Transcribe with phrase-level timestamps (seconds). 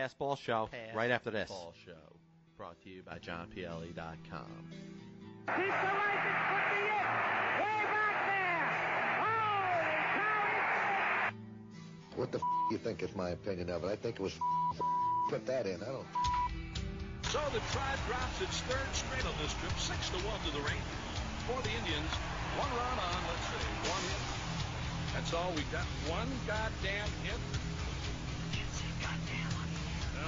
[0.00, 1.50] Pass Ball Show Pass right after this.
[1.50, 2.16] Ball Show,
[2.56, 3.92] brought to you by JohnPLE.com.
[3.92, 4.16] Keep
[5.44, 7.04] the license, put me in!
[7.60, 8.64] Way back there!
[9.20, 11.36] Holy cow!
[12.16, 13.88] What the f- you think is my opinion of it?
[13.88, 14.80] I think it was f-
[15.28, 15.82] put that in.
[15.82, 16.08] I don't.
[17.28, 20.64] So the Tribe drops its third straight on this trip, six to one to the
[20.64, 21.20] Rangers.
[21.44, 22.08] For the Indians,
[22.56, 24.24] one run on, let's see, one hit.
[25.12, 25.84] That's all we got.
[26.08, 27.36] One goddamn hit.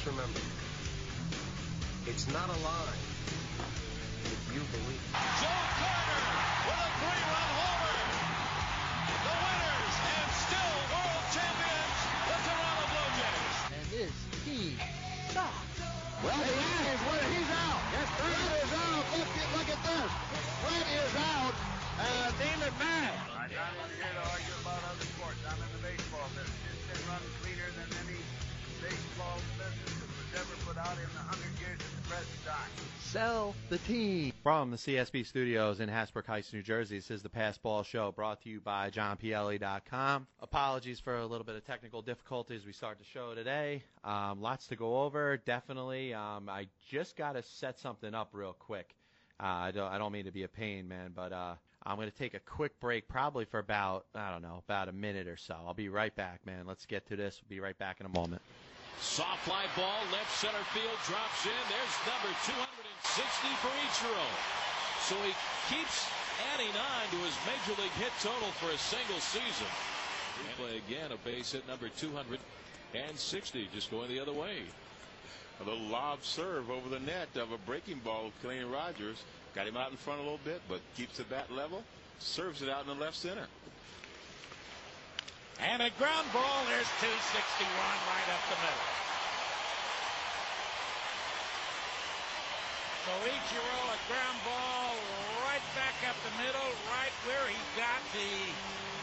[0.00, 0.40] just remember,
[2.08, 2.96] it's not a lie
[4.32, 5.04] if you believe.
[5.12, 6.24] Joe Carter
[6.64, 8.00] with a three-run homer.
[9.20, 12.00] The winners and still world champions,
[12.32, 13.56] the Toronto Blue Jays.
[13.76, 14.14] And this
[14.48, 14.60] he
[15.36, 15.76] sucks.
[16.24, 17.00] Well, he is.
[17.04, 17.80] Well, he's out.
[17.92, 19.04] Yes, Brady is out.
[19.20, 20.10] Look, at- look at this.
[20.64, 21.54] Brady is out.
[22.00, 23.20] Uh, Damon Mack.
[23.36, 25.40] I'm not here to argue about other sports.
[25.44, 26.56] I'm in the baseball business.
[26.72, 28.16] It's been run cleaner than any
[28.80, 29.89] baseball business that was
[30.34, 32.70] ever put out in the hundred years at the present time.
[33.00, 34.32] Sell the team.
[34.42, 38.12] From the CSB studios in Hasbrouck Heights, New Jersey, this is the Pass Ball Show
[38.12, 40.26] brought to you by JohnPLE.com.
[40.40, 42.64] Apologies for a little bit of technical difficulties.
[42.64, 43.82] We start the show today.
[44.04, 46.14] Um, lots to go over, definitely.
[46.14, 48.94] Um, I just got to set something up real quick.
[49.40, 52.10] Uh, I, don't, I don't mean to be a pain, man, but uh, I'm going
[52.10, 55.36] to take a quick break, probably for about, I don't know, about a minute or
[55.36, 55.56] so.
[55.66, 56.66] I'll be right back, man.
[56.66, 57.40] Let's get to this.
[57.42, 58.42] We'll be right back in a moment.
[59.00, 61.64] Soft fly ball, left center field, drops in.
[61.72, 64.28] There's number 260 for Ichiro.
[65.08, 65.32] So he
[65.72, 66.06] keeps
[66.52, 69.66] adding on to his major league hit total for a single season.
[70.44, 74.62] Replay again, a base hit number 260, just going the other way.
[75.60, 79.24] A little lob serve over the net of a breaking ball Kenny Rogers.
[79.54, 81.82] Got him out in front a little bit, but keeps the bat level.
[82.18, 83.46] Serves it out in the left center.
[85.60, 86.64] And a ground ball.
[86.72, 88.88] There's 261 right up the middle.
[93.04, 94.92] So Ichiro, a ground ball
[95.44, 98.32] right back up the middle, right where he got the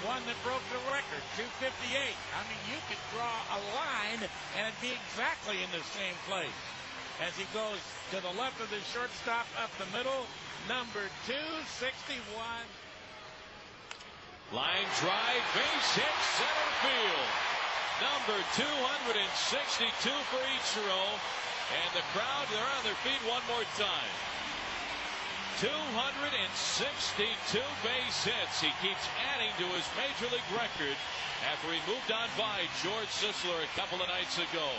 [0.05, 1.89] one that broke the record, 258.
[1.93, 4.21] I mean, you could draw a line
[4.57, 6.57] and it'd be exactly in the same place.
[7.21, 7.81] As he goes
[8.13, 10.25] to the left of the shortstop, up the middle,
[10.69, 12.21] number 261.
[14.55, 17.31] Line drive, base hit, center field.
[17.99, 19.27] Number 262
[20.31, 21.03] for Ichiro.
[21.67, 24.11] And the crowd, they're on their feet one more time.
[25.59, 28.63] 262 base hits.
[28.63, 29.03] He keeps
[29.35, 30.95] adding to his major league record
[31.43, 34.71] after he moved on by George Sisler a couple of nights ago.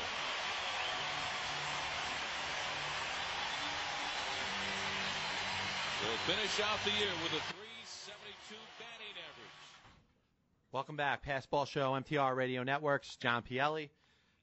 [6.09, 7.78] Will finish out the year with a 372 batting average.
[10.71, 13.89] Welcome back, Pass Ball Show, MTR Radio Networks, John Pielli.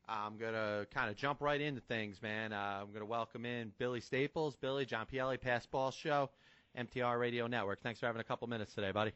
[0.09, 2.51] I'm gonna kind of jump right into things, man.
[2.51, 6.31] Uh, I'm gonna welcome in Billy Staples, Billy, John Pielli, Pass Ball Show,
[6.75, 7.83] MTR Radio Network.
[7.83, 9.11] Thanks for having a couple minutes today, buddy.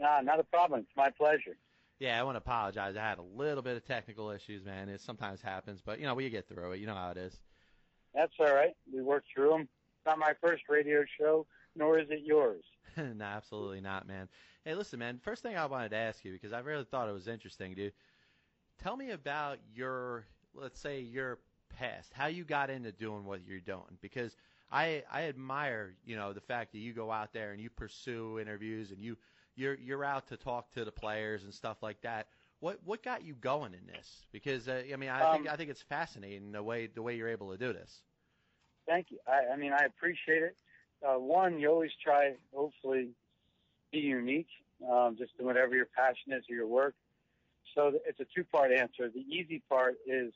[0.00, 0.80] Nah, not a problem.
[0.80, 1.56] It's my pleasure.
[2.00, 2.96] Yeah, I want to apologize.
[2.96, 4.88] I had a little bit of technical issues, man.
[4.88, 6.80] It sometimes happens, but you know we get through it.
[6.80, 7.38] You know how it is.
[8.12, 8.74] That's all right.
[8.92, 9.60] We worked through them.
[9.60, 12.64] It's not my first radio show, nor is it yours.
[12.96, 14.28] no, absolutely not, man.
[14.66, 15.20] Hey, listen, man.
[15.22, 17.92] First thing I wanted to ask you because I really thought it was interesting, dude.
[18.82, 21.38] Tell me about your, let's say, your
[21.68, 22.12] past.
[22.12, 23.96] How you got into doing what you're doing?
[24.02, 24.34] Because
[24.72, 28.40] I I admire, you know, the fact that you go out there and you pursue
[28.40, 29.16] interviews and you
[29.54, 32.26] you're you're out to talk to the players and stuff like that.
[32.58, 34.26] What what got you going in this?
[34.32, 37.14] Because uh, I mean, I think Um, I think it's fascinating the way the way
[37.14, 38.02] you're able to do this.
[38.88, 39.18] Thank you.
[39.28, 40.56] I, I mean, I appreciate it.
[41.06, 43.10] Uh, one, you always try, hopefully,
[43.92, 44.48] be unique.
[44.90, 46.94] Um, just do whatever your passion is or your work.
[47.74, 49.08] So it's a two-part answer.
[49.08, 50.32] The easy part is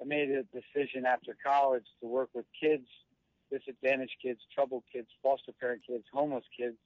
[0.00, 2.86] I made a decision after college to work with kids,
[3.50, 6.76] disadvantaged kids, troubled kids, foster parent kids, homeless kids.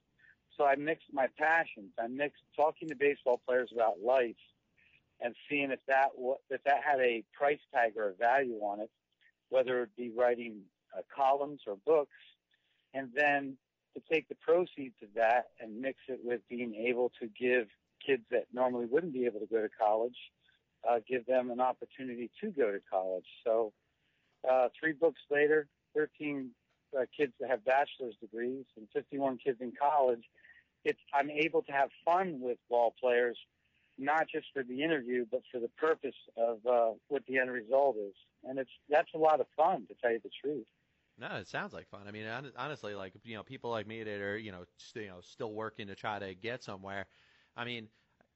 [0.56, 1.92] So I mixed my passions.
[1.98, 4.36] I mixed talking to baseball players about life
[5.20, 6.08] and seeing if that
[6.50, 8.90] if that had a price tag or a value on it,
[9.48, 10.60] whether it be writing
[10.96, 12.16] uh, columns or books,
[12.92, 13.56] and then
[13.96, 17.66] to take the proceeds of that and mix it with being able to give
[18.06, 20.16] kids that normally wouldn't be able to go to college
[20.88, 23.26] uh, give them an opportunity to go to college.
[23.44, 23.72] So,
[24.48, 26.50] uh, three books later, 13
[26.96, 30.22] uh, kids that have bachelor's degrees and 51 kids in college.
[30.84, 33.36] It's I'm able to have fun with ball players,
[33.98, 37.96] not just for the interview, but for the purpose of uh, what the end result
[37.96, 38.14] is.
[38.44, 40.66] And it's that's a lot of fun, to tell you the truth.
[41.18, 42.02] No, it sounds like fun.
[42.06, 42.26] I mean,
[42.56, 45.52] honestly, like you know, people like me that are you know, st- you know, still
[45.52, 47.06] working to try to get somewhere.
[47.56, 47.88] I mean,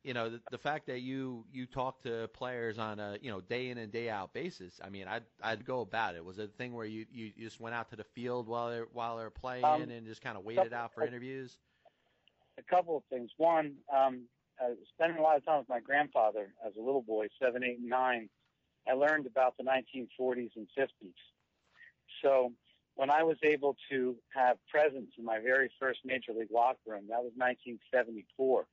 [0.02, 3.42] you know, the, the fact that you you talk to players on a you know
[3.42, 4.80] day in and day out basis.
[4.82, 6.24] I mean, I'd I'd go about it.
[6.24, 8.86] Was it a thing where you, you, just went out to the field while they're
[8.92, 11.58] while they're playing Um, and just kind of waited out for interviews?
[12.58, 13.30] a couple of things.
[13.36, 14.22] One, um,
[14.62, 17.78] uh, spending a lot of time with my grandfather as a little boy, seven, eight,
[17.78, 18.28] and nine,
[18.88, 21.14] I learned about the 1940s and 50s.
[22.22, 22.52] So
[22.96, 27.06] when I was able to have presence in my very first major league locker room,
[27.08, 28.66] that was 1974.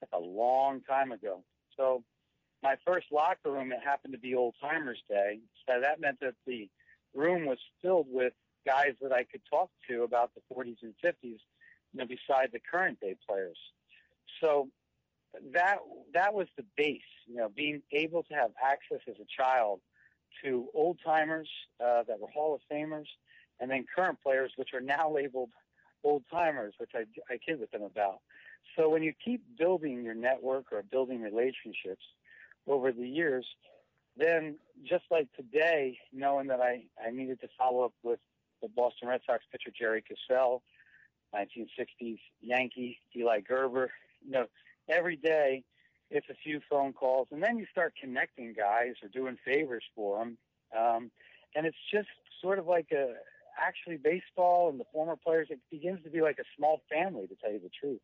[0.00, 1.42] That's a long time ago.
[1.76, 2.02] So
[2.62, 5.40] my first locker room, it happened to be Old Timers Day.
[5.66, 6.68] So that meant that the
[7.14, 8.32] room was filled with
[8.66, 11.38] guys that I could talk to about the 40s and 50s, you
[11.94, 13.58] know, beside the current day players.
[14.40, 14.68] So
[15.52, 15.78] that
[16.12, 19.80] that was the base, you know, being able to have access as a child
[20.42, 21.48] to old timers
[21.80, 23.06] uh, that were Hall of Famers,
[23.60, 25.50] and then current players, which are now labeled
[26.02, 28.20] old timers, which I, I kid with them about.
[28.76, 32.04] So when you keep building your network or building relationships
[32.66, 33.46] over the years,
[34.16, 38.20] then just like today, knowing that I, I needed to follow up with
[38.62, 40.62] the Boston Red Sox pitcher Jerry Casale,
[41.34, 43.88] 1960s Yankee Eli Grba,
[44.24, 44.46] you know,
[44.88, 45.64] every day
[46.10, 50.18] it's a few phone calls, and then you start connecting guys or doing favors for
[50.18, 50.38] them,
[50.78, 51.10] um,
[51.56, 52.08] and it's just
[52.40, 53.14] sort of like a
[53.58, 55.48] actually baseball and the former players.
[55.50, 58.00] It begins to be like a small family, to tell you the truth.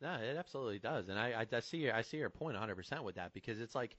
[0.00, 2.74] No, it absolutely does, and I, I, I see your, I see your point 100
[2.74, 3.96] percent with that because it's like,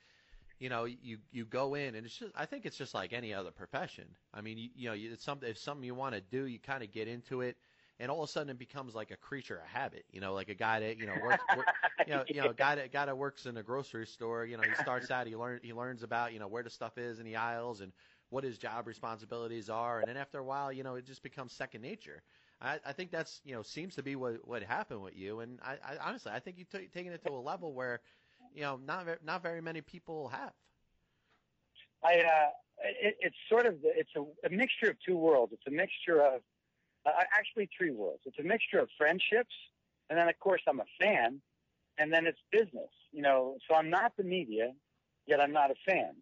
[0.59, 3.33] you know, you you go in and it's just I think it's just like any
[3.33, 4.06] other profession.
[4.33, 6.83] I mean, you, you know, it's something if something you want to do, you kind
[6.83, 7.56] of get into it,
[8.00, 10.03] and all of a sudden it becomes like a creature of habit.
[10.12, 11.68] You know, like a guy that you know works, work,
[12.06, 14.45] you know, you know, a guy that guy that works in a grocery store.
[14.45, 16.97] You know, he starts out, he learns he learns about you know where the stuff
[16.97, 17.94] is in the aisles and
[18.33, 21.53] what his job responsibilities are, and then after a while, you know, it just becomes
[21.53, 22.24] second nature.
[22.59, 25.59] I, I think that's you know seems to be what what happened with you, and
[25.63, 28.01] I, I honestly I think you t- taken it to a level where,
[28.53, 30.53] you know, not not very many people have.
[32.03, 32.50] I uh,
[33.01, 35.53] it, it's sort of it's a, a mixture of two worlds.
[35.53, 36.41] It's a mixture of
[37.06, 38.21] uh, actually three worlds.
[38.25, 39.53] It's a mixture of friendships,
[40.09, 41.41] and then of course I'm a fan,
[41.97, 42.89] and then it's business.
[43.12, 44.71] You know, so I'm not the media,
[45.27, 46.15] yet I'm not a fan,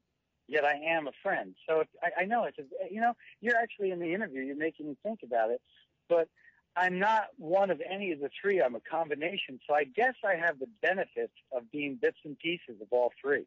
[0.51, 1.55] yet I am a friend.
[1.67, 4.41] So I, I know it's a, you know you're actually in the interview.
[4.41, 5.61] You're making me think about it,
[6.09, 6.27] but
[6.75, 8.61] I'm not one of any of the three.
[8.61, 9.59] I'm a combination.
[9.67, 13.45] So I guess I have the benefit of being bits and pieces of all three.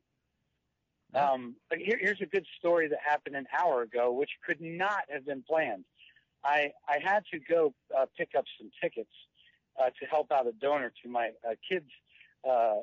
[1.15, 5.05] Um, but here, here's a good story that happened an hour ago, which could not
[5.09, 5.85] have been planned.
[6.43, 9.12] I, I had to go uh, pick up some tickets
[9.81, 11.89] uh, to help out a donor to my uh, kids,
[12.49, 12.75] uh,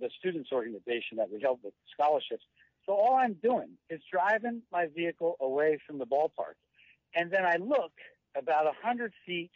[0.00, 2.44] the students organization that we help with scholarships.
[2.88, 6.56] So all I'm doing is driving my vehicle away from the ballpark.
[7.14, 7.92] And then I look
[8.34, 9.50] about a hundred feet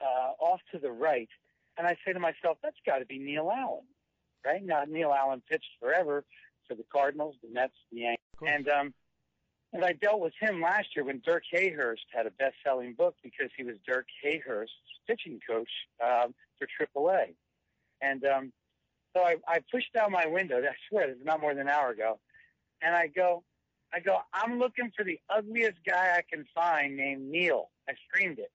[0.00, 1.28] uh, off to the right,
[1.78, 3.84] and I say to myself, that's got to be Neil Allen,
[4.44, 4.64] right?
[4.64, 6.24] Now, Neil Allen pitched forever
[6.66, 8.18] for the Cardinals, the Mets, the Yankees.
[8.44, 8.94] And um,
[9.72, 13.50] and I dealt with him last year when Dirk Hayhurst had a best-selling book because
[13.56, 14.70] he was Dirk Hayhurst's
[15.06, 15.70] pitching coach
[16.02, 17.34] um, for AAA.
[18.00, 18.52] And um,
[19.14, 20.58] so I, I pushed down my window.
[20.58, 22.18] I swear, this is not more than an hour ago.
[22.86, 23.42] And I go,
[23.92, 27.70] I go, I'm looking for the ugliest guy I can find named Neil.
[27.88, 28.52] I screamed it.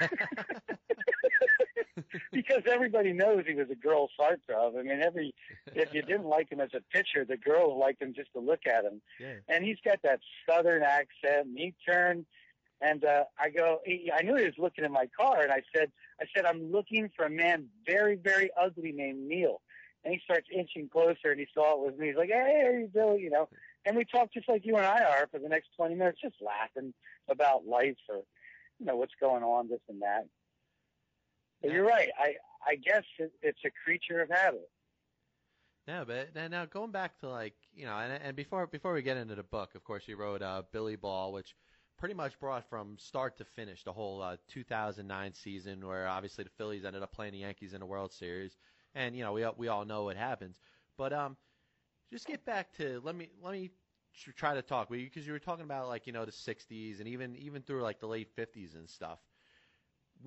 [2.32, 4.78] because everybody knows he was a girl's heartthrob.
[4.78, 5.34] I mean, every
[5.74, 8.66] if you didn't like him as a pitcher, the girls liked him just to look
[8.66, 9.02] at him.
[9.20, 9.34] Yeah.
[9.48, 11.48] And he's got that southern accent.
[11.48, 12.24] And he turned,
[12.80, 13.80] and uh, I go.
[13.84, 16.72] He, I knew he was looking in my car, and I said, I said, I'm
[16.72, 19.60] looking for a man very, very ugly named Neil.
[20.08, 22.06] And he starts inching closer, and he saw it was me.
[22.06, 23.22] He's like, Hey, how you doing?
[23.22, 23.48] You know.
[23.84, 26.36] And we talked just like you and I are for the next 20 minutes, just
[26.40, 26.94] laughing
[27.30, 28.22] about life or,
[28.78, 30.26] you know, what's going on, this and that.
[31.60, 32.08] But you're right.
[32.18, 32.36] I
[32.66, 34.70] I guess it, it's a creature of habit.
[35.86, 39.02] No, but now- now going back to like you know, and, and before before we
[39.02, 41.54] get into the book, of course, you wrote uh, Billy Ball, which
[41.98, 46.50] pretty much brought from start to finish the whole uh, 2009 season, where obviously the
[46.56, 48.56] Phillies ended up playing the Yankees in the World Series,
[48.98, 50.60] and you know we we all know what happens.
[50.98, 51.36] But um,
[52.12, 53.70] just get back to let me let me
[54.36, 57.36] try to talk because you were talking about like you know the 60s and even
[57.36, 59.20] even through like the late 50s and stuff.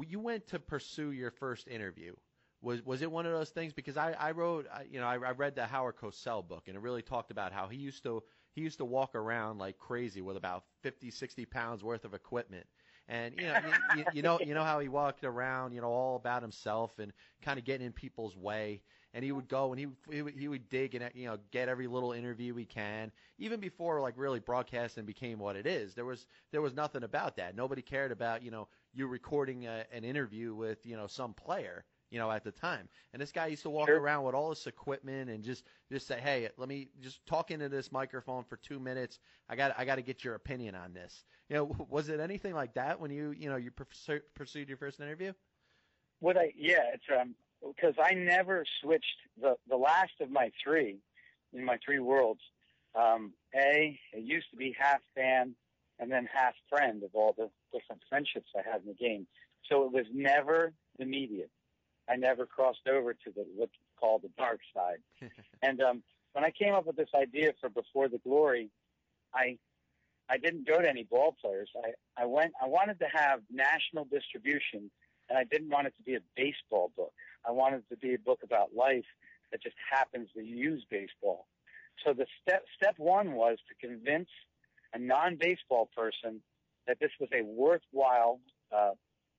[0.07, 2.15] You went to pursue your first interview.
[2.61, 3.73] Was was it one of those things?
[3.73, 6.81] Because I I wrote you know I, I read the Howard Cosell book and it
[6.81, 8.23] really talked about how he used to
[8.53, 12.65] he used to walk around like crazy with about 50, 60 pounds worth of equipment.
[13.11, 13.59] And you know,
[13.91, 17.13] you, you know, you know how he walked around, you know, all about himself and
[17.43, 18.81] kind of getting in people's way.
[19.13, 21.69] And he would go and he he would, he would dig and you know get
[21.69, 23.11] every little interview he can.
[23.39, 27.35] Even before like really broadcasting became what it is, there was there was nothing about
[27.37, 27.55] that.
[27.55, 31.85] Nobody cared about you know you recording a, an interview with you know some player
[32.11, 32.87] you know, at the time.
[33.13, 33.99] And this guy used to walk Sure.
[33.99, 37.69] around with all this equipment and just just say, "Hey, let me just talk into
[37.69, 39.19] this microphone for two minutes.
[39.49, 42.53] I got I got to get your opinion on this." You know, was it anything
[42.53, 45.33] like that when you you know you pursued your first interview?
[46.19, 50.99] What I yeah, it's um because I never switched the the last of my three
[51.53, 52.41] in my three worlds.
[52.95, 55.55] Um, a it used to be half fan
[55.99, 59.27] and then half friend of all the different friendships I had in the game.
[59.69, 61.45] So it was never the media.
[62.11, 64.99] I never crossed over to the what's called the dark side.
[65.61, 66.03] and um,
[66.33, 68.69] when I came up with this idea for Before the Glory,
[69.33, 69.57] I
[70.29, 71.69] I didn't go to any ball players.
[71.83, 74.91] I, I went I wanted to have national distribution
[75.29, 77.13] and I didn't want it to be a baseball book.
[77.47, 79.05] I wanted it to be a book about life
[79.51, 81.47] that just happens to use baseball.
[82.03, 84.29] So the step step one was to convince
[84.93, 86.41] a non baseball person
[86.87, 88.41] that this was a worthwhile
[88.75, 88.91] uh,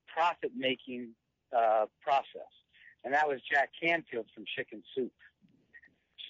[0.06, 1.10] profit making
[1.56, 2.52] uh, process.
[3.04, 5.12] And that was Jack Canfield from Chicken Soup.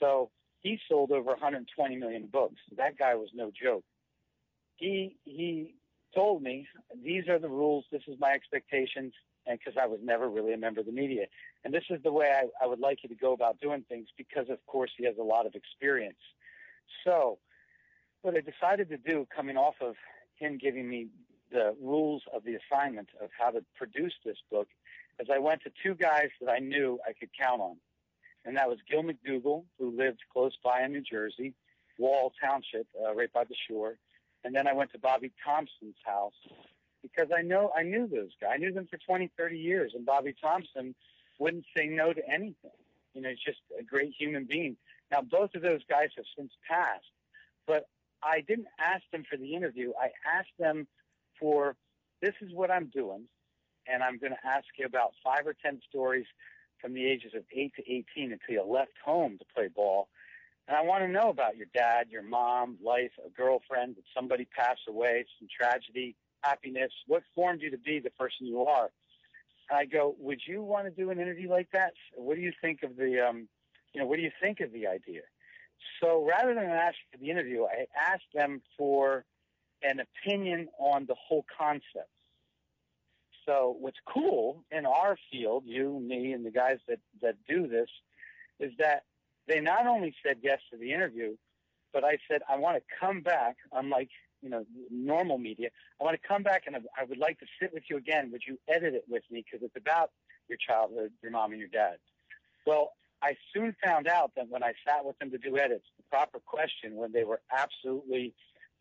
[0.00, 2.60] So he sold over 120 million books.
[2.76, 3.84] That guy was no joke.
[4.76, 5.74] He he
[6.14, 6.66] told me
[7.02, 7.84] these are the rules.
[7.92, 9.12] This is my expectations,
[9.46, 11.26] and because I was never really a member of the media,
[11.64, 14.08] and this is the way I, I would like you to go about doing things.
[14.16, 16.18] Because of course he has a lot of experience.
[17.04, 17.38] So
[18.22, 19.94] what I decided to do, coming off of
[20.36, 21.08] him giving me
[21.50, 24.68] the rules of the assignment of how to produce this book,
[25.20, 27.76] is I went to two guys that I knew I could count on.
[28.44, 31.54] And that was Gil McDougald, who lived close by in New Jersey,
[31.98, 33.98] Wall Township, uh, right by the shore.
[34.44, 36.34] And then I went to Bobby Thomson's house
[37.02, 38.50] because I know I knew those guys.
[38.54, 40.94] I knew them for 20, 30 years, and Bobby Thomson
[41.38, 42.70] wouldn't say no to anything.
[43.14, 44.76] You know, he's just a great human being.
[45.10, 47.04] Now, both of those guys have since passed,
[47.66, 47.86] but
[48.22, 49.92] I didn't ask them for the interview.
[50.00, 50.86] I asked them
[51.38, 51.76] for
[52.20, 53.24] this is what I'm doing,
[53.86, 56.26] and I'm going to ask you about five or ten stories
[56.80, 60.08] from the ages of 8 to 18 until you left home to play ball.
[60.68, 64.46] And I want to know about your dad, your mom, life, a girlfriend, did somebody
[64.56, 68.90] pass away, some tragedy, happiness, what formed you to be the person you are.
[69.70, 71.92] And I go, would you want to do an interview like that?
[72.14, 73.48] What do you think of the, um,
[73.92, 75.22] you know, what do you think of the idea?
[76.00, 79.24] So rather than ask for the interview, I asked them for
[79.82, 82.10] an opinion on the whole concept.
[83.46, 87.88] So what's cool in our field, you, me, and the guys that, that do this,
[88.60, 89.02] is that
[89.48, 91.36] they not only said yes to the interview,
[91.92, 95.68] but I said, I want to come back, unlike, you know, normal media.
[96.00, 98.30] I want to come back and I, I would like to sit with you again.
[98.32, 99.44] Would you edit it with me?
[99.44, 100.10] Because it's about
[100.48, 101.96] your childhood, your mom and your dad.
[102.66, 106.02] Well, I soon found out that when I sat with them to do edits, the
[106.10, 108.34] proper question when they were absolutely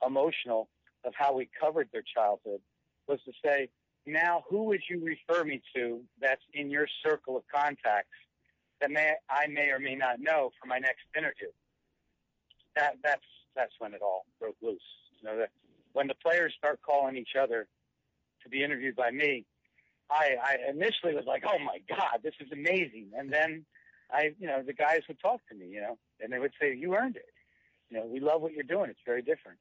[0.05, 0.69] emotional
[1.03, 2.59] of how we covered their childhood
[3.07, 3.69] was to say,
[4.05, 8.10] now who would you refer me to that's in your circle of contacts
[8.79, 11.50] that may I may or may not know for my next interview?
[12.75, 14.81] That that's that's when it all broke loose.
[15.20, 15.50] You know that
[15.93, 17.67] when the players start calling each other
[18.43, 19.46] to be interviewed by me,
[20.10, 23.65] I, I initially was like, oh my god, this is amazing, and then
[24.12, 26.75] I you know the guys would talk to me, you know, and they would say
[26.75, 27.29] you earned it.
[27.89, 28.89] You know, we love what you're doing.
[28.89, 29.60] It's very different.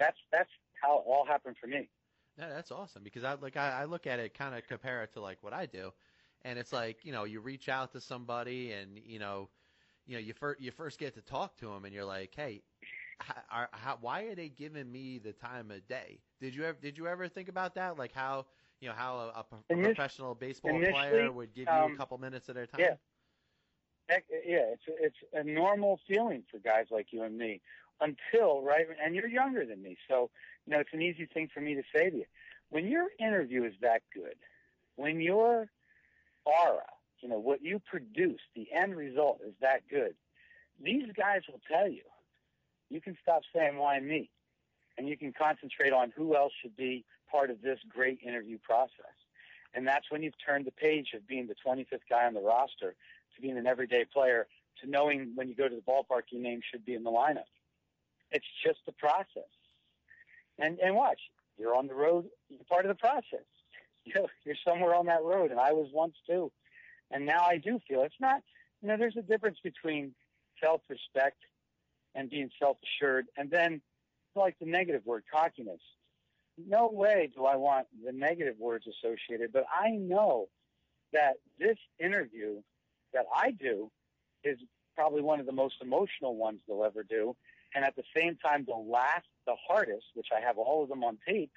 [0.00, 0.50] That's that's
[0.82, 1.88] how it all happened for me.
[2.38, 5.12] Yeah, that's awesome because I like I, I look at it kind of compare it
[5.14, 5.92] to like what I do,
[6.42, 9.48] and it's like you know you reach out to somebody and you know
[10.06, 12.62] you know you first you first get to talk to them and you're like hey
[13.20, 16.20] how, are, how, why are they giving me the time of day?
[16.40, 17.98] Did you ever did you ever think about that?
[17.98, 18.46] Like how
[18.80, 22.16] you know how a, a, a professional baseball player would give you um, a couple
[22.18, 22.80] minutes of their time?
[22.80, 22.94] Yeah.
[24.10, 27.60] Yeah, it's it's a normal feeling for guys like you and me
[28.00, 30.30] until right, and you're younger than me, so
[30.66, 32.24] you know it's an easy thing for me to say to you.
[32.70, 34.36] When your interview is that good,
[34.96, 35.68] when your
[36.44, 36.86] aura,
[37.20, 40.14] you know what you produce, the end result is that good,
[40.82, 42.02] these guys will tell you.
[42.90, 44.30] You can stop saying why me,
[44.96, 49.14] and you can concentrate on who else should be part of this great interview process.
[49.74, 52.94] And that's when you've turned the page of being the 25th guy on the roster
[53.34, 54.46] to being an everyday player
[54.82, 57.50] to knowing when you go to the ballpark your name should be in the lineup.
[58.30, 59.50] It's just a process.
[60.58, 61.20] And and watch,
[61.58, 63.46] you're on the road, you're part of the process.
[64.44, 66.50] You're somewhere on that road, and I was once too.
[67.10, 68.40] And now I do feel it's not,
[68.80, 70.14] you know, there's a difference between
[70.64, 71.36] self-respect
[72.14, 73.82] and being self-assured and then
[74.34, 75.80] like the negative word, cockiness.
[76.56, 80.48] No way do I want the negative words associated, but I know
[81.12, 82.62] that this interview
[83.12, 83.90] that I do
[84.44, 84.58] is
[84.94, 87.36] probably one of the most emotional ones they'll ever do.
[87.74, 91.04] And at the same time, the last, the hardest, which I have all of them
[91.04, 91.52] on tape.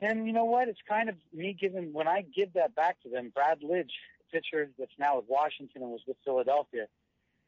[0.00, 0.68] And you know what?
[0.68, 3.92] It's kind of me giving, when I give that back to them, Brad Lidge,
[4.32, 6.86] pitcher that's now with Washington and was with Philadelphia,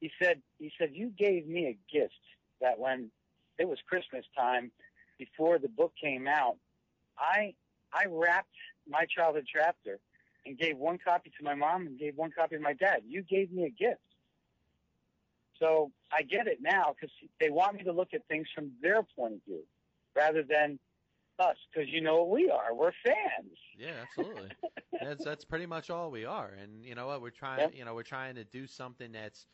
[0.01, 2.15] he said, he said, you gave me a gift
[2.61, 3.11] that when
[3.59, 4.71] it was Christmas time
[5.19, 6.57] before the book came out,
[7.19, 7.55] I,
[7.93, 8.55] I wrapped
[8.89, 9.99] my childhood chapter
[10.47, 13.03] and gave one copy to my mom and gave one copy to my dad.
[13.07, 14.01] You gave me a gift.
[15.59, 19.03] So I get it now because they want me to look at things from their
[19.03, 19.63] point of view
[20.15, 20.79] rather than
[21.39, 22.75] us because you know what we are.
[22.75, 23.57] We're fans.
[23.79, 24.51] Yeah, absolutely.
[25.03, 26.53] that's that's pretty much all we are.
[26.61, 27.23] And you know what?
[27.23, 27.61] We're trying.
[27.61, 27.73] Yep.
[27.77, 29.47] You know, we're trying to do something that's,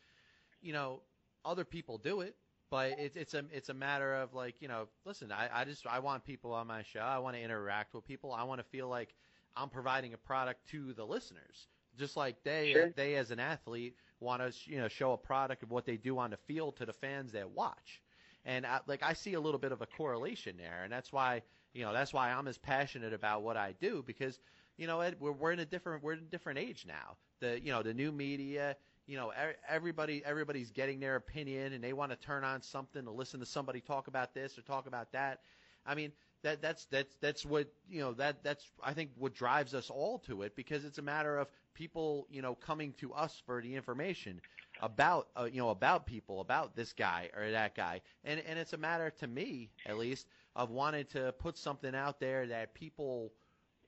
[0.61, 1.01] you know,
[1.43, 2.35] other people do it,
[2.71, 5.31] but it's it's a it's a matter of like you know, listen.
[5.31, 7.01] I I just I want people on my show.
[7.01, 8.31] I want to interact with people.
[8.31, 9.13] I want to feel like
[9.55, 12.89] I'm providing a product to the listeners, just like they Sure.
[12.95, 16.17] they as an athlete want to you know show a product of what they do
[16.17, 18.01] on the field to the fans that watch.
[18.45, 21.41] And I, like I see a little bit of a correlation there, and that's why
[21.73, 24.39] you know that's why I'm as passionate about what I do because
[24.77, 27.17] you know Ed, we're we're in a different we're in a different age now.
[27.39, 28.75] The you know the new media,
[29.07, 29.31] you know
[29.67, 33.45] everybody everybody's getting their opinion and they want to turn on something to listen to
[33.45, 35.39] somebody talk about this or talk about that.
[35.85, 36.11] I mean
[36.43, 40.19] that that's that's that's what you know that that's I think what drives us all
[40.27, 43.75] to it because it's a matter of people you know coming to us for the
[43.75, 44.41] information
[44.81, 48.73] about uh, you know about people about this guy or that guy and and it's
[48.73, 53.31] a matter to me at least of wanting to put something out there that people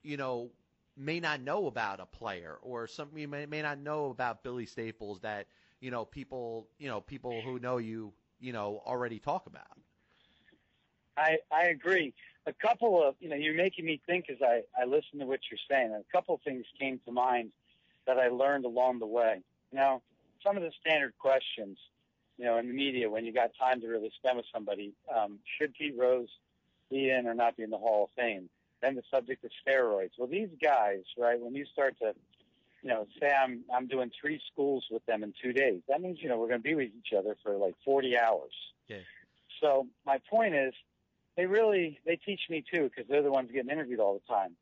[0.03, 0.51] you know
[0.95, 4.65] may not know about a player or something you may, may not know about Billy
[4.65, 5.47] Staples that
[5.79, 9.77] you know people you know people who know you you know already talk about
[11.17, 12.13] I, I agree.
[12.45, 15.39] A couple of, you know, you're making me think as I, I listen to what
[15.49, 15.91] you're saying.
[15.93, 17.51] A couple of things came to mind
[18.07, 19.41] that I learned along the way.
[19.71, 20.01] Now,
[20.43, 21.77] some of the standard questions,
[22.37, 25.39] you know, in the media when you got time to really spend with somebody, um,
[25.57, 26.29] should Pete Rose
[26.89, 28.49] be in or not be in the Hall of Fame?
[28.81, 30.11] Then the subject of steroids.
[30.17, 32.13] Well, these guys, right, when you start to,
[32.81, 36.19] you know, say I'm, I'm doing three schools with them in two days, that means,
[36.21, 38.53] you know, we're going to be with each other for like 40 hours.
[38.87, 38.97] Yeah.
[39.61, 40.73] So my point is,
[41.35, 44.55] they really they teach me too because they're the ones getting interviewed all the time.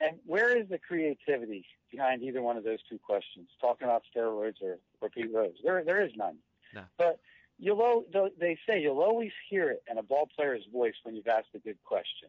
[0.00, 3.48] And where is the creativity behind either one of those two questions?
[3.60, 6.36] Talking about steroids or, or Pete Rose, there there is none.
[6.74, 6.82] No.
[6.98, 7.20] But
[7.58, 11.14] you'll al- they'll- they say you'll always hear it in a ball player's voice when
[11.14, 12.28] you've asked a good question.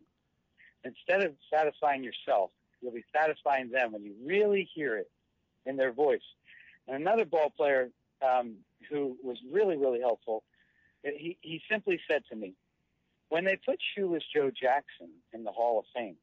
[0.83, 5.09] Instead of satisfying yourself, you'll be satisfying them when you really hear it
[5.65, 6.21] in their voice.
[6.87, 7.89] And another ball player
[8.21, 8.57] um,
[8.89, 10.43] who was really really helpful,
[11.03, 12.53] he he simply said to me,
[13.29, 16.17] when they put Shoeless Joe Jackson in the Hall of Fame,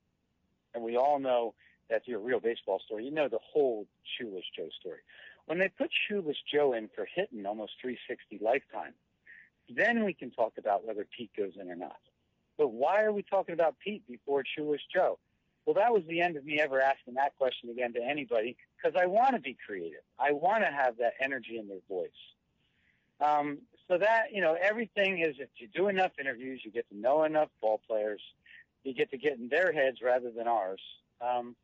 [0.74, 1.54] and we all know
[1.88, 3.86] that's your real baseball story, you know the whole
[4.18, 5.00] Shoeless Joe story.
[5.46, 8.94] When they put Shoeless Joe in for hitting almost 360 lifetime,
[9.68, 11.98] then we can talk about whether Pete goes in or not.
[12.56, 15.18] But why are we talking about Pete before Shoeless Joe?
[15.66, 18.98] Well, that was the end of me ever asking that question again to anybody because
[19.00, 20.02] I want to be creative.
[20.18, 22.10] I want to have that energy in their voice.
[23.20, 23.58] Um,
[23.88, 27.24] so that you know, everything is if you do enough interviews, you get to know
[27.24, 28.20] enough ball players,
[28.84, 30.80] you get to get in their heads rather than ours.
[31.20, 31.56] Um,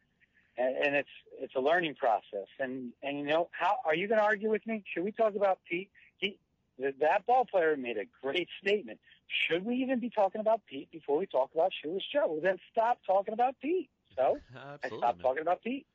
[0.57, 1.09] and, and it's
[1.41, 2.49] it's a learning process.
[2.59, 4.85] And and you know, how are you going to argue with me?
[4.93, 5.91] Should we talk about Pete?
[6.19, 6.39] He
[6.79, 8.99] th- that ball player made a great statement.
[9.47, 12.27] Should we even be talking about Pete before we talk about Shoeless Joe?
[12.29, 13.91] Well, then stop talking about Pete.
[14.17, 14.39] So
[14.83, 15.23] I stopped man.
[15.23, 15.87] talking about Pete.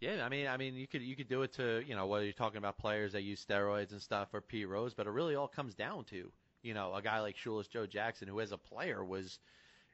[0.00, 2.24] Yeah, I mean, I mean, you could you could do it to you know whether
[2.24, 5.34] you're talking about players that use steroids and stuff or Pete Rose, but it really
[5.34, 6.30] all comes down to
[6.62, 9.38] you know a guy like Shoeless Joe Jackson, who as a player was,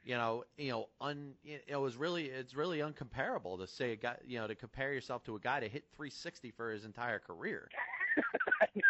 [0.03, 4.15] you know, you know, un, it was really it's really uncomparable to say a guy,
[4.25, 7.69] you know, to compare yourself to a guy that hit 360 for his entire career.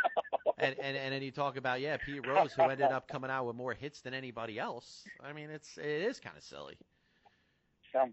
[0.58, 3.48] And, and and then you talk about yeah Pete Rose who ended up coming out
[3.48, 5.04] with more hits than anybody else.
[5.20, 6.78] I mean it's it is kind of silly.
[7.92, 8.10] So,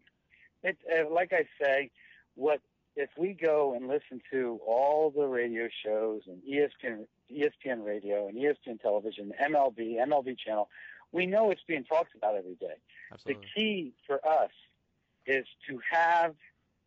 [0.62, 1.90] it uh, like I say,
[2.36, 2.60] what
[2.96, 8.36] if we go and listen to all the radio shows and ESPN, ESPN radio and
[8.36, 10.68] ESPN television, MLB, MLB channel,
[11.12, 12.74] we know it's being talked about every day.
[13.12, 13.42] Absolutely.
[13.42, 14.50] The key for us
[15.26, 16.34] is to have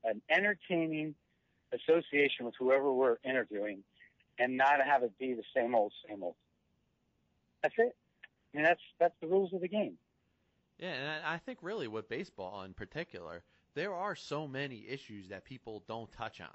[0.03, 1.15] an entertaining
[1.73, 3.83] association with whoever we're interviewing
[4.39, 6.35] and not have it be the same old, same old.
[7.61, 7.95] That's it.
[8.53, 9.97] I mean, that's, that's the rules of the game.
[10.81, 13.43] Yeah, and I I think really with baseball in particular,
[13.75, 16.49] there are so many issues that people don't touch on,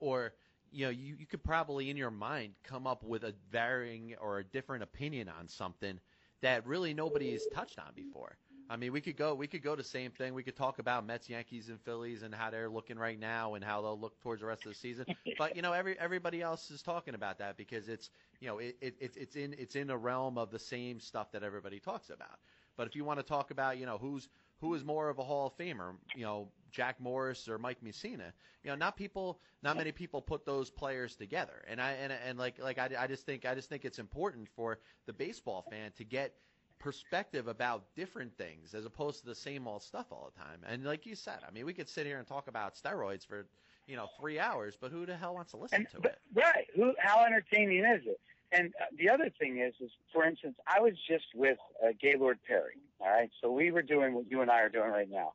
[0.00, 0.34] or
[0.72, 4.38] you know, you, you could probably in your mind come up with a varying or
[4.38, 6.00] a different opinion on something
[6.42, 8.36] that really nobody has touched on before.
[8.70, 10.34] I mean, we could go we could go the same thing.
[10.34, 13.62] We could talk about Mets, Yankees, and Phillies and how they're looking right now and
[13.64, 15.04] how they'll look towards the rest of the season.
[15.38, 18.76] but you know, every everybody else is talking about that because it's you know it,
[18.80, 22.38] it it's in it's in a realm of the same stuff that everybody talks about.
[22.76, 24.28] But if you want to talk about you know who's
[24.60, 28.32] who is more of a Hall of Famer, you know, Jack Morris or Mike Mussina.
[28.64, 31.64] You know, not people, not many people put those players together.
[31.68, 34.48] And I and and like like I, I just think I just think it's important
[34.48, 36.34] for the baseball fan to get
[36.78, 40.58] perspective about different things as opposed to the same old stuff all the time.
[40.66, 43.46] And like you said, I mean, we could sit here and talk about steroids for
[43.86, 46.18] you know three hours, but who the hell wants to listen and, to but, it?
[46.34, 46.66] Right?
[46.74, 46.94] Who?
[46.98, 48.20] How entertaining is it?
[48.52, 52.38] And uh, the other thing is, is for instance, I was just with uh, Gaylord
[52.46, 52.76] Perry.
[53.00, 55.32] All right, so we were doing what you and I are doing right now,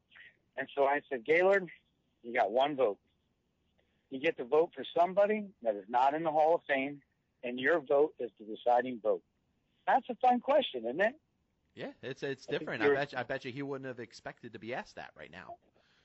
[0.58, 1.70] and so I said, Gaylord,
[2.24, 2.98] you got one vote.
[4.10, 7.02] You get to vote for somebody that is not in the Hall of Fame,
[7.43, 9.22] and your vote is the deciding vote.
[9.86, 11.15] That's a fun question, isn't it?
[11.76, 12.82] Yeah, it's it's I different.
[12.82, 15.32] I bet you, I bet you he wouldn't have expected to be asked that right
[15.32, 15.56] now.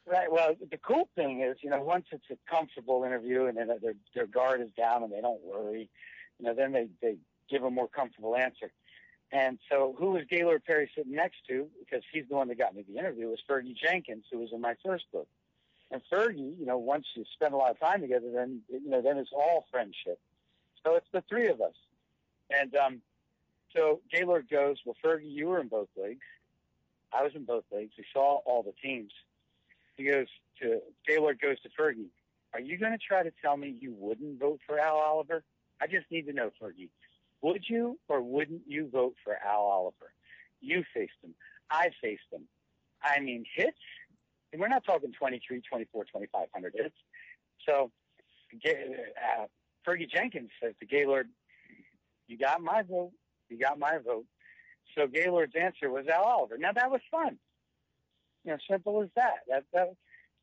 [0.06, 0.30] Right.
[0.30, 3.94] Well, the cool thing is, you know, once it's a comfortable interview and then their
[4.14, 5.88] their guard is down and they don't worry,
[6.38, 7.16] you know, then they they
[7.48, 8.70] give a more comfortable answer.
[9.32, 11.66] And so, who was Gaylord Perry sitting next to?
[11.80, 13.28] Because he's the one that got me the interview.
[13.28, 15.26] Was Fergie Jenkins, who was in my first book.
[15.90, 19.00] And Fergie, you know, once you spend a lot of time together, then you know,
[19.00, 20.20] then it's all friendship.
[20.84, 21.74] So it's the three of us.
[22.50, 23.00] And um,
[23.74, 26.24] so Gaylord goes, well, Fergie, you were in both leagues.
[27.12, 27.92] I was in both leagues.
[27.96, 29.12] We saw all the teams.
[29.96, 30.26] He goes
[30.60, 32.08] to Gaylord goes to Fergie.
[32.54, 35.42] Are you going to try to tell me you wouldn't vote for Al Oliver?
[35.80, 36.90] I just need to know, Fergie.
[37.42, 40.12] Would you or wouldn't you vote for Al Oliver?
[40.60, 41.34] You faced him.
[41.70, 42.42] I faced him.
[43.02, 43.76] I mean, hits.
[44.52, 46.94] And we're not talking 23, 24, 2,500 hits.
[47.66, 47.90] So,
[48.54, 49.46] uh,
[49.86, 51.28] Fergie Jenkins says to Gaylord,
[52.28, 53.12] "You got my vote.
[53.48, 54.26] You got my vote."
[54.94, 56.58] So Gaylord's answer was Al Oliver.
[56.58, 57.38] Now that was fun.
[58.44, 59.40] You know, simple as that.
[59.48, 59.88] That that,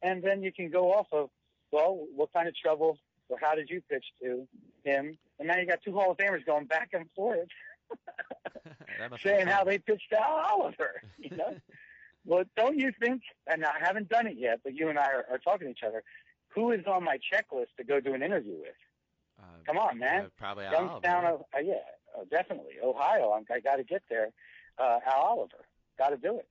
[0.01, 1.29] and then you can go off of,
[1.71, 2.97] well, what kind of trouble
[3.29, 4.47] or how did you pitch to
[4.83, 5.17] him?
[5.39, 7.47] And now you got two Hall of Famers going back and forth
[9.23, 11.01] saying how they pitched Al Oliver.
[11.17, 11.55] You know,
[12.25, 13.21] well, don't you think?
[13.47, 15.83] And I haven't done it yet, but you and I are, are talking to each
[15.85, 16.03] other.
[16.55, 18.73] Who is on my checklist to go do an interview with?
[19.39, 20.25] Uh, Come on, man.
[20.25, 21.43] uh, probably Youngstown, Oliver.
[21.55, 21.75] uh, yeah,
[22.17, 22.73] uh, definitely.
[22.83, 24.29] Ohio, I'm, I got to get there.
[24.77, 25.65] Uh, Al Oliver,
[25.97, 26.47] got to do it.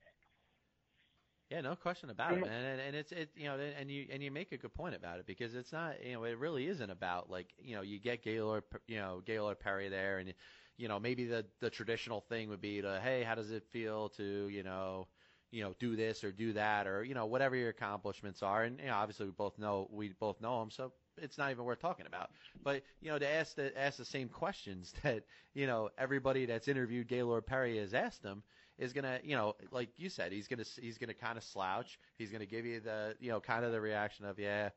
[1.51, 2.45] Yeah, no question about it, Mm.
[2.45, 2.65] man.
[2.65, 5.19] And, and it's it, you know, and you and you make a good point about
[5.19, 8.23] it because it's not, you know, it really isn't about like, you know, you get
[8.23, 10.35] Gaylord, you know, Gaylord Perry there, and
[10.77, 14.11] you know, maybe the the traditional thing would be to, hey, how does it feel
[14.11, 15.09] to, you know,
[15.51, 18.79] you know, do this or do that or you know, whatever your accomplishments are, and
[18.79, 21.81] you know, obviously we both know we both know them, so it's not even worth
[21.81, 22.31] talking about.
[22.63, 26.69] But you know, to ask the ask the same questions that you know everybody that's
[26.69, 28.43] interviewed Gaylord Perry has asked him
[28.79, 31.99] is gonna, you know, like you said, he's gonna he's gonna kind of slouch.
[32.17, 34.71] He's gonna give you the, you know, kind of the reaction of, yeah,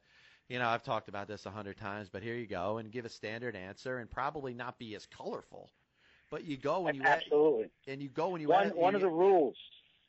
[0.50, 3.06] you know, I've talked about this a hundred times, but here you go, and give
[3.06, 5.70] a standard answer, and probably not be as colorful.
[6.30, 7.70] But you go when you Absolutely.
[7.88, 9.58] and you go when you One add- one you- of the rules,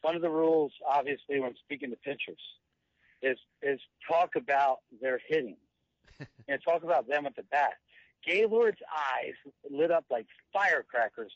[0.02, 2.40] one of the rules, obviously, when speaking to pitchers,
[3.22, 5.56] is is talk about their hitting,
[6.48, 7.74] and talk about them at the bat.
[8.24, 9.34] Gaylord's eyes
[9.68, 11.32] lit up like firecrackers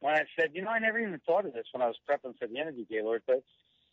[0.00, 2.38] when I said, you know, I never even thought of this when I was prepping
[2.38, 3.22] for the interview, Gaylord.
[3.26, 3.42] But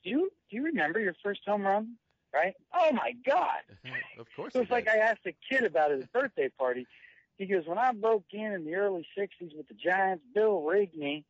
[0.04, 1.96] do you do you remember your first home run?
[2.34, 2.54] Right?
[2.74, 3.62] Oh my God!
[4.20, 4.88] of course, It was like.
[4.90, 6.86] I asked a kid about his birthday party.
[7.38, 11.24] He goes, when I broke in in the early '60s with the Giants, Bill Rigney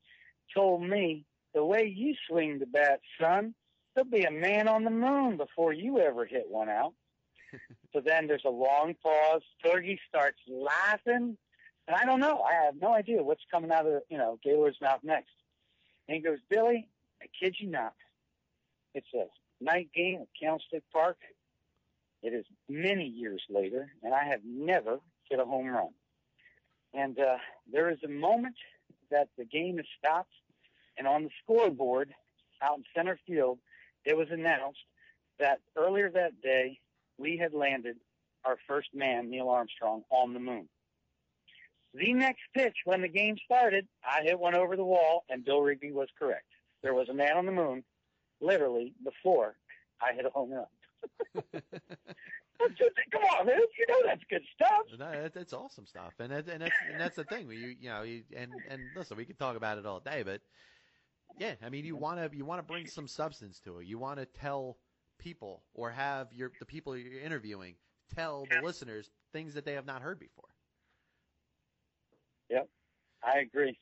[0.53, 3.55] told me the way you swing the bat, son,
[3.95, 6.93] there'll be a man on the moon before you ever hit one out.
[7.93, 9.41] so then there's a long pause.
[9.63, 11.37] Fergie starts laughing,
[11.87, 12.41] and I don't know.
[12.41, 15.31] I have no idea what's coming out of you know Gaylord's mouth next.
[16.07, 16.87] And he goes, Billy,
[17.21, 17.93] I kid you not.
[18.93, 19.25] It's a
[19.63, 21.17] night game at Candlestick Park.
[22.21, 25.89] It is many years later, and I have never hit a home run.
[26.93, 27.37] And uh,
[27.71, 28.55] there is a moment
[29.11, 30.33] that the game is stopped,
[30.97, 32.13] and on the scoreboard
[32.61, 33.59] out in center field,
[34.05, 34.79] it was announced
[35.39, 36.79] that earlier that day
[37.17, 37.97] we had landed
[38.45, 40.67] our first man, Neil Armstrong, on the moon.
[41.97, 45.61] The next pitch, when the game started, I hit one over the wall, and Bill
[45.61, 46.47] Rigney was correct.
[46.83, 47.83] There was a man on the moon,
[48.41, 49.55] literally before
[50.01, 50.65] I hit a home run.
[53.11, 53.59] Come on, man!
[53.77, 54.87] You know that's good stuff.
[54.97, 57.49] No, that, that's awesome stuff, and that, and that's and that's the thing.
[57.51, 60.41] You you know, you, and and listen, we could talk about it all day, but
[61.37, 63.87] yeah, I mean, you want to you want to bring some substance to it.
[63.87, 64.77] You want to tell
[65.19, 67.75] people or have your the people you're interviewing
[68.13, 70.54] tell the listeners things that they have not heard before.
[72.49, 72.67] Yep,
[73.23, 73.77] I agree.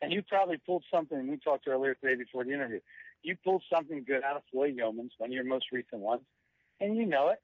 [0.00, 1.28] And you probably pulled something.
[1.28, 2.80] We talked earlier today before the interview.
[3.22, 6.22] You pulled something good out of Floyd Youmans, one of your most recent ones,
[6.80, 7.38] and you know it.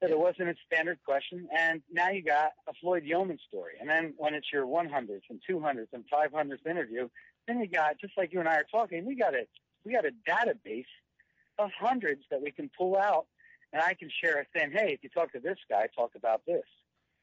[0.00, 3.74] That it wasn't a standard question, and now you got a Floyd Youman story.
[3.80, 7.08] And then when it's your 100th and 200th and 500th interview,
[7.46, 9.06] then you got just like you and I are talking.
[9.06, 9.46] We got a
[9.84, 10.84] we got a database
[11.58, 13.26] of hundreds that we can pull out,
[13.72, 14.72] and I can share a thing.
[14.72, 16.64] Hey, if you talk to this guy, talk about this.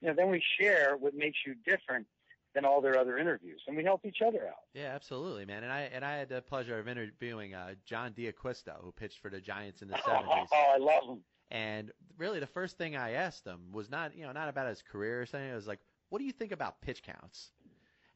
[0.01, 2.07] You know, then we share what makes you different
[2.53, 4.63] than all their other interviews, and we help each other out.
[4.73, 5.63] Yeah, absolutely, man.
[5.63, 9.29] And I and I had the pleasure of interviewing uh, John D'Acquisto, who pitched for
[9.29, 10.49] the Giants in the seventies.
[10.51, 11.23] Oh, I love him.
[11.49, 14.81] And really, the first thing I asked him was not, you know, not about his
[14.81, 15.49] career or something.
[15.49, 17.51] It was like, what do you think about pitch counts?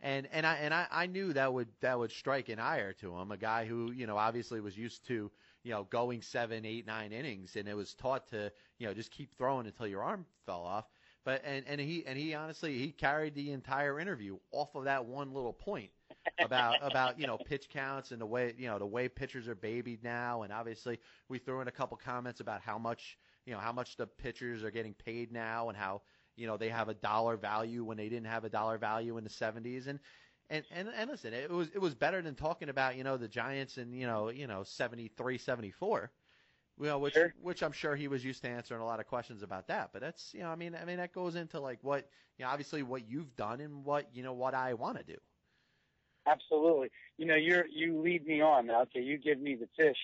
[0.01, 3.15] And and I and I, I knew that would that would strike an ire to
[3.17, 5.31] him, a guy who you know obviously was used to
[5.63, 9.11] you know going seven, eight, nine innings, and it was taught to you know just
[9.11, 10.85] keep throwing until your arm fell off.
[11.25, 15.05] But and and he and he honestly he carried the entire interview off of that
[15.05, 15.89] one little point
[16.39, 19.55] about about you know pitch counts and the way you know the way pitchers are
[19.55, 23.59] babied now, and obviously we threw in a couple comments about how much you know
[23.59, 26.03] how much the pitchers are getting paid now and how
[26.35, 29.23] you know they have a dollar value when they didn't have a dollar value in
[29.23, 29.99] the 70s and
[30.51, 33.27] and and, and listen it was it was better than talking about you know the
[33.27, 36.11] Giants in you know you know 73 74
[36.79, 37.33] know, which Sure.
[37.41, 39.91] which I'm sure he was used to answering a lot of questions about that.
[39.93, 42.51] But that's you know, I mean, I mean that goes into like what you know,
[42.51, 45.17] obviously what you've done and what you know what I want to do.
[46.27, 46.89] Absolutely.
[47.17, 48.81] You know, you're you lead me on now.
[48.83, 49.97] Okay, you give me the fish,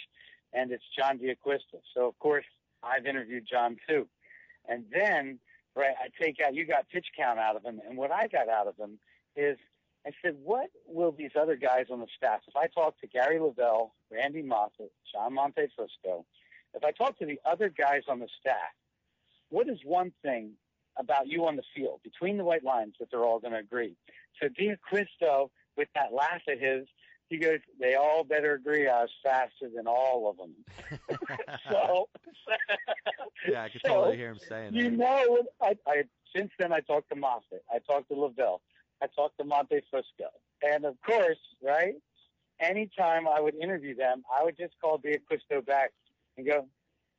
[0.53, 1.81] and it's John D'Acquisto.
[1.93, 2.45] So of course
[2.83, 4.07] I've interviewed John too,
[4.67, 5.39] and then
[5.75, 8.47] right, I take out you got pitch count out of him, and what I got
[8.49, 8.99] out of him
[9.35, 9.57] is
[10.05, 12.41] I said, what will these other guys on the staff?
[12.47, 16.25] If I talk to Gary Lavelle, Randy Moffitt, John Montefusco,
[16.73, 18.55] if I talk to the other guys on the staff,
[19.49, 20.51] what is one thing
[20.97, 23.95] about you on the field between the white lines that they're all going to agree?
[24.41, 26.87] So D'Acquisto, with that laugh of his,
[27.29, 30.53] he goes, they all better agree I was faster than all of them.
[31.71, 32.09] so,
[33.49, 34.97] Yeah, I can so, totally hear him saying You that.
[34.97, 36.03] know, I, I
[36.35, 38.61] since then I talked to Moffitt, I talked to Lavelle,
[39.01, 40.27] I talked to Montefusco,
[40.61, 41.95] and of course, right?
[42.59, 45.91] Anytime I would interview them, I would just call D'Acquisto back
[46.41, 46.67] and go,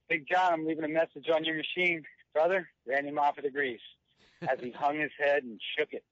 [0.08, 2.02] Big John, I'm leaving a message on your machine,
[2.34, 2.68] brother.
[2.86, 3.80] Randy Moffitt agrees,
[4.42, 6.04] as he hung his head and shook it.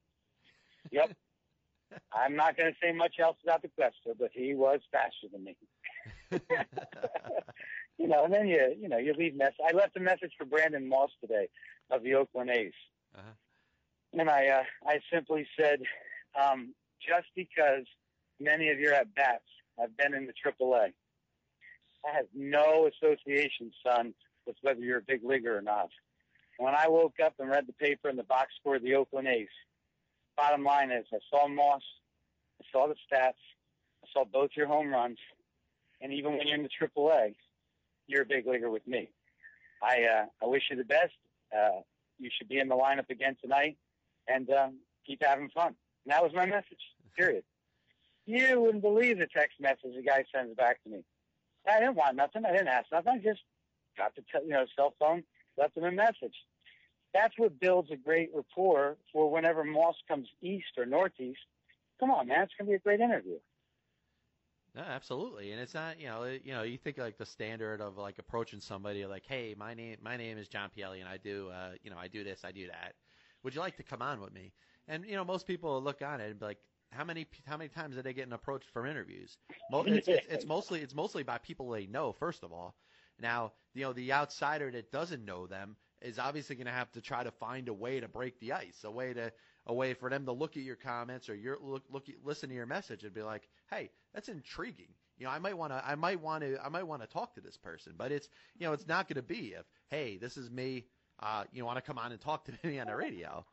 [0.91, 1.17] Yep.
[2.13, 5.57] I'm not going to say much else about D'Acquisto, but he was faster than me.
[7.99, 9.53] you know, and then you, you know, you leave mess.
[9.67, 11.49] I left a message for Brandon Moss today
[11.91, 12.73] of the Oakland A's,
[13.17, 13.33] Uh-huh.
[14.21, 15.81] and I, uh, I simply said,
[16.41, 17.85] um, just because
[18.39, 19.45] many of your at bats
[19.79, 20.93] have been in the AAA,
[22.05, 24.15] that has no association, son,
[24.47, 25.91] with whether you're a big leaguer or not.
[26.59, 29.29] When I woke up and read the paper and the box score of the Oakland
[29.29, 29.49] A's,
[30.37, 31.83] bottom line is I saw Moss,
[32.61, 33.41] I saw the stats,
[34.03, 35.19] I saw both your home runs,
[36.01, 37.35] and even when you're in the AAA,
[38.07, 39.11] you're a big leaguer with me.
[39.83, 41.13] I uh, I wish you the best.
[41.57, 41.81] Uh,
[42.19, 43.77] you should be in the lineup again tonight,
[44.29, 45.75] and um, keep having fun.
[46.05, 46.81] And that was my message.
[47.17, 47.45] Period.
[48.27, 51.05] You wouldn't believe the text message the guy sends back to me.
[51.69, 52.45] I didn't want nothing.
[52.45, 53.13] I didn't ask nothing.
[53.13, 53.41] I just
[53.97, 55.23] got the you know cell phone,
[55.59, 56.35] left them a message.
[57.13, 61.41] That's what builds a great rapport for whenever Moss comes east or northeast.
[61.99, 63.39] Come on, man, it's gonna be a great interview.
[64.75, 67.99] No, absolutely, and it's not you know you know you think like the standard of
[67.99, 71.51] like approaching somebody like hey my name my name is John Pielli and I do
[71.51, 72.95] uh, you know I do this I do that.
[73.43, 74.53] Would you like to come on with me?
[74.87, 76.59] And you know most people look on it and be like
[76.93, 79.37] how many how many times are they getting approached for interviews?
[79.87, 82.77] It's, it's, it's mostly it's mostly by people they know first of all.
[83.19, 87.01] Now you know the outsider that doesn't know them is obviously going to have to
[87.01, 89.33] try to find a way to break the ice, a way to
[89.67, 92.55] a way for them to look at your comments or your look look listen to
[92.55, 95.95] your message and be like, "Hey, that's intriguing." You know, I might want to I
[95.95, 98.73] might want to I might want to talk to this person, but it's you know,
[98.73, 100.87] it's not going to be if, "Hey, this is me,
[101.21, 103.45] uh, you want to come on and talk to me on the radio."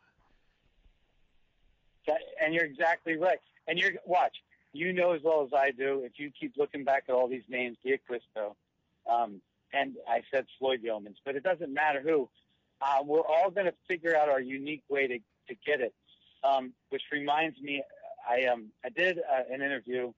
[2.07, 3.39] That- And you're exactly right.
[3.67, 4.35] And you're watch.
[4.73, 6.03] You know as well as I do.
[6.03, 8.55] If you keep looking back at all these names, D'Acquisto,
[9.09, 9.41] um,
[9.73, 12.29] and I said Floyd Youmans, but it doesn't matter who.
[12.81, 15.93] Uh, we're all going to figure out our unique way to to get it.
[16.43, 17.83] Um, which reminds me,
[18.29, 20.11] I um I did uh, an interview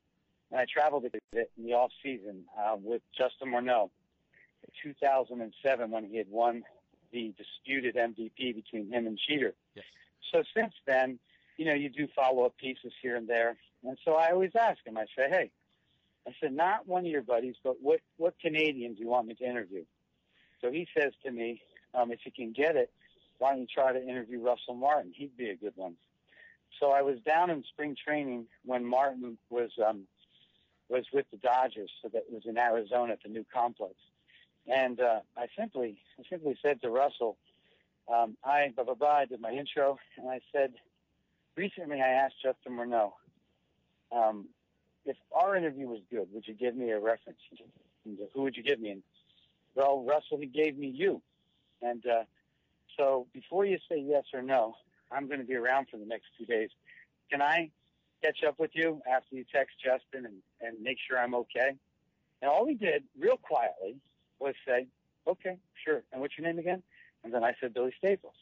[0.52, 3.90] and I traveled a bit in the off season uh, with Justin Morneau
[4.64, 6.64] in 2007 when he had won
[7.12, 9.54] the disputed MVP between him and Jeter.
[9.76, 9.86] Yes.
[10.32, 11.20] So since then,
[11.60, 13.58] you know, you do follow up pieces here and there.
[13.84, 15.52] And so I always ask him, I say, hey,
[16.26, 19.36] I said, not one of your buddies, but what, what Canadian do you want me
[19.36, 19.84] to interview?
[20.62, 21.62] So he says to me,
[21.94, 22.90] um, if you can get it,
[23.40, 25.12] why don't you try to interview Russell Martin?
[25.14, 25.96] He'd be a good one.
[26.80, 30.04] So I was down in spring training when Martin was um,
[30.88, 33.96] was with the Dodgers, so that was in Arizona at the new complex.
[34.68, 37.38] And uh, I simply I simply said to Russell,
[38.14, 39.16] um, I blah blah blah.
[39.16, 40.74] I did my intro, and I said,
[41.56, 43.14] recently I asked Justin Morneau,
[44.12, 44.48] um,
[45.06, 47.40] if our interview was good, would you give me a reference?
[48.34, 48.92] Who would you give me?
[48.92, 49.04] And
[49.76, 51.22] well, Russell, he gave me you.
[51.82, 52.24] And uh,
[52.98, 54.76] so before you say yes or no,
[55.12, 56.70] I'm going to be around for the next two days.
[57.32, 57.72] Can I
[58.24, 61.76] catch up with you after you text Justin and, and make sure I'm okay?
[62.42, 63.96] And all he did, real quietly,
[64.40, 64.88] was say,
[65.28, 66.04] okay, sure.
[66.12, 66.84] And what's your name again?
[67.24, 68.36] And then I said, Billy Staples.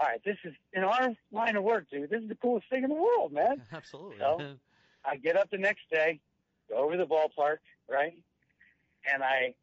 [0.00, 2.08] All right, this is in our line of work, dude.
[2.08, 3.62] This is the coolest thing in the world, man.
[3.72, 4.18] Absolutely.
[4.18, 4.54] So
[5.04, 6.20] I get up the next day,
[6.68, 7.58] go over to the ballpark,
[7.90, 8.16] right?
[9.12, 9.54] And I,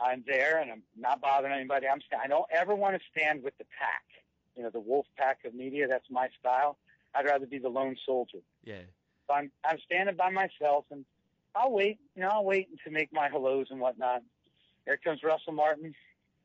[0.00, 1.86] I'm there, and I'm not bothering anybody.
[1.86, 4.02] I'm, I don't ever want to stand with the pack.
[4.56, 5.86] You know, the wolf pack of media.
[5.88, 6.76] That's my style.
[7.14, 8.38] I'd rather be the lone soldier.
[8.64, 8.82] Yeah.
[9.28, 11.04] So I'm, I'm standing by myself, and
[11.54, 11.98] I'll wait.
[12.16, 14.22] You know, I'll wait to make my hellos and whatnot.
[14.86, 15.94] There comes Russell Martin,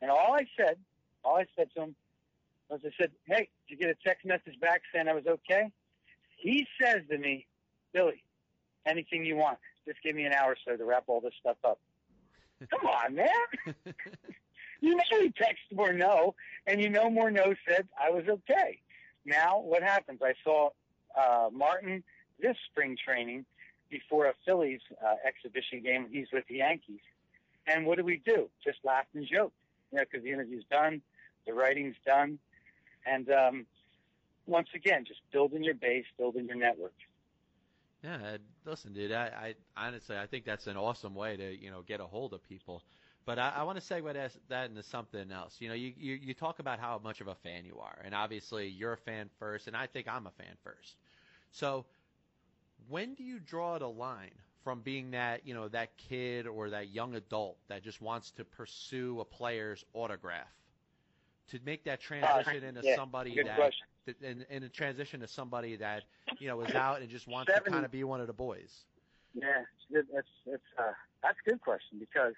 [0.02, 0.78] and all I said,
[1.24, 1.96] all I said to him
[2.74, 5.72] was, I said, "Hey, did you get a text message back saying I was okay?"
[6.38, 7.46] He says to me,
[7.94, 8.24] "Billy,
[8.86, 9.60] anything you want.
[9.88, 11.80] Just give me an hour or so to wrap all this stuff up."
[12.70, 13.28] Come on, man.
[14.82, 16.34] you know he texted Morneau,
[16.68, 18.80] and you know Morneau said I was okay.
[19.26, 20.22] Now, what happens?
[20.24, 20.70] I saw
[21.18, 22.04] uh, Martin
[22.42, 23.46] this spring training
[23.90, 26.08] before a Phillies uh, exhibition game.
[26.12, 27.02] He's with the Yankees.
[27.68, 28.50] And what do we do?
[28.64, 29.54] Just laugh and joke,
[29.92, 31.02] you know, because the interview's done,
[31.46, 32.40] the writing's done,
[33.10, 33.66] and um,
[34.46, 36.94] once again, just building your base, building your network.
[38.04, 39.12] Yeah, listen, dude.
[39.12, 42.34] I, I honestly, I think that's an awesome way to you know get a hold
[42.34, 42.84] of people.
[43.26, 45.58] But I, I want to segue that, into something else.
[45.60, 48.16] You know, you, you you talk about how much of a fan you are, and
[48.16, 50.96] obviously you're a fan first, and I think I'm a fan first.
[51.52, 51.86] So,
[52.88, 54.32] when do you draw the line
[54.64, 58.46] from being that you know that kid or that young adult that just wants to
[58.46, 60.48] pursue a player's autograph
[61.50, 63.88] to make that transition into yeah, somebody that, question.
[64.06, 66.04] that and, and a transition to somebody that
[66.40, 68.34] you know is out and just wants Seven- to kind of be one of the
[68.34, 68.86] boys.
[69.34, 69.64] Yeah.
[69.92, 70.92] That's that's uh,
[71.24, 72.36] that's a good question because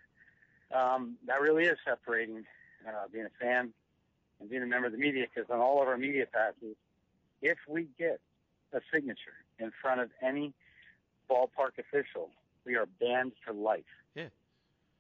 [0.74, 2.46] um, that really is separating
[2.88, 3.74] uh, being a fan
[4.40, 5.26] and being a member of the media.
[5.34, 6.76] Because on all of our media passes,
[7.42, 8.20] if we get
[8.74, 10.54] a signature in front of any
[11.30, 12.30] ballpark official,
[12.66, 13.84] we are banned for life.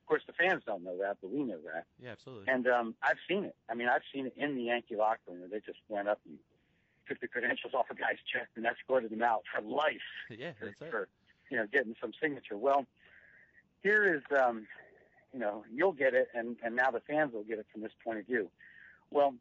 [0.02, 1.86] Of course, the fans don't know that, but we know that.
[2.02, 2.52] Yeah, absolutely.
[2.52, 3.56] And um, I've seen it.
[3.70, 6.20] I mean, I've seen it in the Yankee locker room where they just went up
[6.28, 6.38] and
[7.08, 9.94] took the credentials off a guy's chest and escorted him out for life
[10.30, 10.92] yeah, for, that's it.
[10.92, 11.08] for
[11.50, 12.58] you know getting some signature.
[12.58, 12.86] Well,
[13.84, 14.68] here is um,
[15.34, 17.94] you know you'll get it, and and now the fans will get it from this
[18.04, 18.50] point of view.
[19.12, 19.36] Well,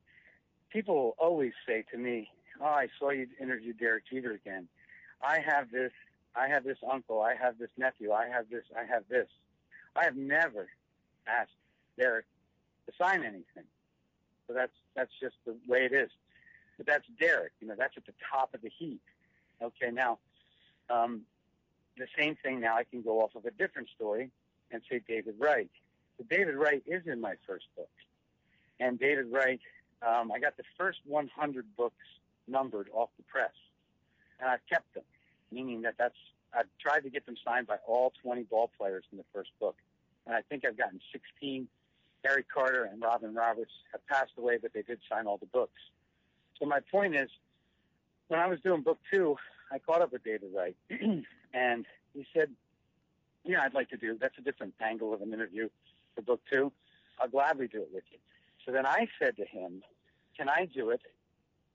[0.73, 2.29] people always say to me,
[2.61, 4.69] "Oh, I saw you interview Derek Jeter again.
[5.23, 5.93] I have this.
[6.35, 7.21] I have this uncle.
[7.21, 8.13] I have this nephew.
[8.13, 8.65] I have this.
[8.77, 9.27] I have this.
[9.97, 10.69] I have never
[11.27, 11.51] asked
[11.99, 12.27] Derek
[12.87, 13.65] to sign anything.
[14.47, 16.11] So that's that's just the way it is.
[16.77, 17.53] But that's Derek.
[17.61, 19.03] You know, that's at the top of the heap.
[19.63, 20.19] Okay, now
[20.89, 21.23] um,
[21.99, 22.61] the same thing.
[22.61, 24.31] Now I can go off of a different story
[24.71, 25.71] and say David Wright.
[26.19, 27.91] So David Wright is in my first book,
[28.79, 29.61] and David Wright.
[30.07, 31.95] Um, I got the first 100 books
[32.49, 33.53] numbered off the press,
[34.41, 35.05] and I've kept them,
[35.53, 36.17] meaning that that's
[36.53, 39.77] I've tried to get them signed by all 20 ball players in the first book,
[40.27, 41.69] and I think I've gotten 16.
[42.23, 45.81] Gary Carter and Robin Roberts have passed away, but they did sign all the books.
[46.59, 47.31] So my point is,
[48.29, 49.37] when I was doing book two,
[49.73, 50.77] I caught up with David Wright,
[51.55, 52.51] and he said,
[53.45, 54.19] "Yeah, I'd like to do.
[54.21, 55.69] That's a different angle of an interview
[56.15, 56.73] for book two.
[57.19, 58.19] I'll gladly do it with you."
[58.67, 59.83] So then I said to him,
[60.37, 61.01] "Can I do it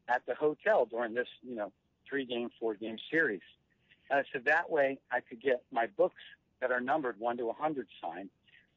[0.08, 1.72] at the hotel during this, you know,
[2.08, 3.42] three-game, four-game series?"
[4.10, 6.22] And I said that way I could get my books
[6.62, 8.30] that are numbered one to a hundred signed,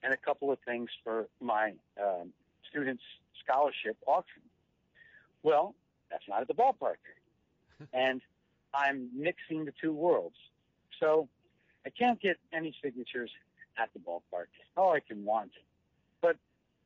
[0.02, 2.32] and a couple of things for my um,
[2.70, 3.02] students'
[3.42, 4.42] scholarship auction.
[5.42, 5.74] Well,
[6.10, 6.96] that's not at the ballpark,
[7.92, 8.20] and
[8.74, 10.36] I'm mixing the two worlds.
[11.00, 11.28] So
[11.86, 13.30] I can't get any signatures
[13.78, 14.46] at the ballpark.
[14.76, 15.52] All I can want,
[16.20, 16.36] but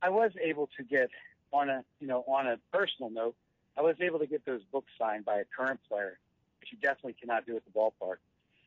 [0.03, 1.11] I was able to get
[1.53, 3.35] on a you know on a personal note.
[3.77, 6.19] I was able to get those books signed by a current player,
[6.61, 8.17] which you definitely cannot do at the ballpark.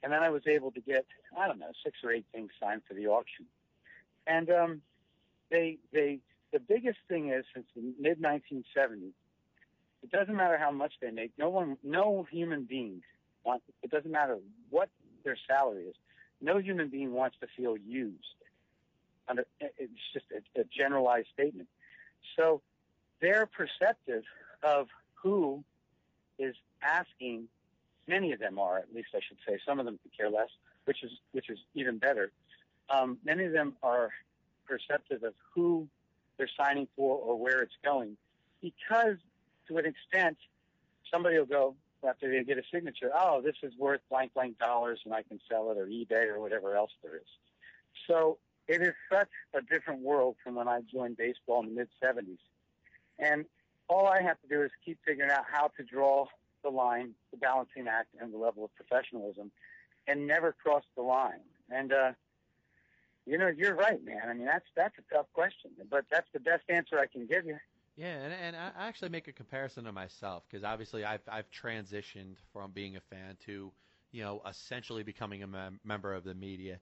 [0.04, 1.06] And then I was able to get
[1.38, 3.46] I don't know six or eight things signed for the auction.
[4.28, 4.82] And um,
[5.50, 6.20] they they
[6.52, 9.12] the biggest thing is since the mid 1970s,
[10.04, 11.32] it doesn't matter how much they make.
[11.38, 13.02] No one, no human being
[13.44, 13.66] wants.
[13.84, 14.38] It doesn't matter
[14.70, 14.90] what
[15.24, 15.96] their salary is.
[16.42, 18.20] No human being wants to feel used.
[19.28, 21.68] Under, it's just a, a generalized statement.
[22.38, 22.62] So
[23.20, 24.24] they're perceptive
[24.64, 25.64] of who
[26.38, 27.48] is asking.
[28.08, 29.60] Many of them are, at least I should say.
[29.66, 30.50] Some of them care less,
[30.86, 32.32] which is which is even better.
[32.90, 34.12] Um, many of them are
[34.68, 35.88] perceptive of who
[36.38, 38.18] they're signing for or where it's going,
[38.62, 39.18] because
[39.68, 40.38] to an extent,
[41.12, 41.76] somebody will go
[42.08, 43.10] after they get a signature.
[43.16, 46.40] Oh, this is worth blank blank dollars, and I can sell it or eBay or
[46.40, 47.28] whatever else there is.
[48.08, 48.38] So
[48.68, 52.38] it is such a different world from when I joined baseball in the mid 70s.
[53.20, 53.46] And
[53.88, 56.26] all I have to do is keep figuring out how to draw
[56.66, 59.52] the line, the balancing act, and the level of professionalism,
[60.08, 61.46] and never cross the line.
[61.70, 62.12] And uh,
[63.26, 64.22] you know, you're right, man.
[64.28, 67.46] I mean, that's that's a tough question, but that's the best answer I can give
[67.46, 67.58] you.
[67.96, 72.36] Yeah, and, and I actually make a comparison to myself because obviously I've I've transitioned
[72.52, 73.72] from being a fan to
[74.12, 76.80] you know essentially becoming a mem- member of the media.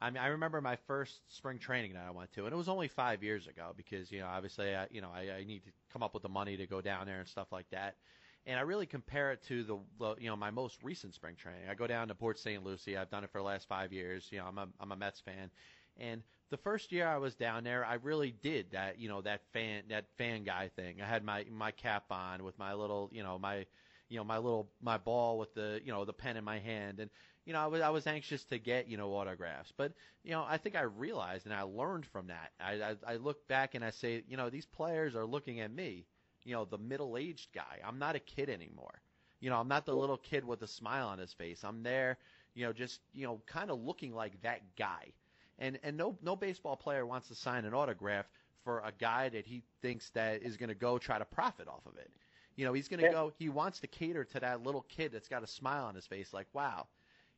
[0.00, 2.68] I mean, I remember my first spring training that I went to, and it was
[2.68, 5.70] only five years ago because you know obviously I, you know I, I need to
[5.92, 7.96] come up with the money to go down there and stuff like that.
[8.44, 11.68] And I really compare it to the, the you know my most recent spring training.
[11.70, 12.64] I go down to Port St.
[12.64, 12.96] Lucie.
[12.96, 14.26] I've done it for the last five years.
[14.30, 15.50] You know I'm a I'm a Mets fan,
[15.96, 19.42] and the first year I was down there, I really did that you know that
[19.52, 21.00] fan that fan guy thing.
[21.00, 23.66] I had my my cap on with my little you know my
[24.08, 26.98] you know my little my ball with the you know the pen in my hand
[26.98, 27.10] and
[27.44, 30.44] you know, I was I was anxious to get you know autographs, but you know,
[30.46, 32.52] I think I realized and I learned from that.
[32.60, 35.72] I I, I look back and I say, you know, these players are looking at
[35.72, 36.06] me,
[36.44, 37.80] you know, the middle-aged guy.
[37.86, 39.00] I'm not a kid anymore.
[39.40, 41.64] You know, I'm not the little kid with a smile on his face.
[41.64, 42.18] I'm there,
[42.54, 45.12] you know, just you know, kind of looking like that guy.
[45.58, 48.26] And and no no baseball player wants to sign an autograph
[48.64, 51.84] for a guy that he thinks that is going to go try to profit off
[51.86, 52.10] of it.
[52.56, 53.12] You know, he's going to yeah.
[53.12, 53.32] go.
[53.38, 56.32] He wants to cater to that little kid that's got a smile on his face,
[56.32, 56.86] like, wow,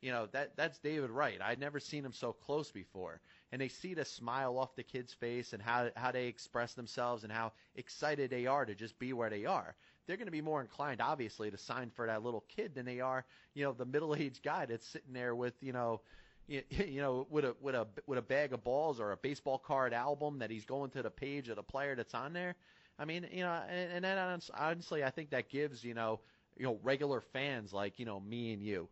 [0.05, 1.41] you know that that's David Wright.
[1.41, 5.15] I'd never seen him so close before, and they see the smile off the kid's
[5.15, 9.15] face and how how they express themselves and how excited they are to just be
[9.15, 9.75] where they are.
[10.07, 13.01] They're going to be more inclined, obviously, to sign for that little kid than they
[13.01, 13.25] are,
[13.55, 16.03] you know, the middle-aged guy that's sitting there with, you know,
[16.47, 19.95] you, know, with a with a with a bag of balls or a baseball card
[19.95, 22.57] album that he's going to the page of the player that's on there.
[22.99, 26.21] I mean, you know, and, and then honestly, I think that gives you know,
[26.59, 28.91] you know, regular fans like you know me and you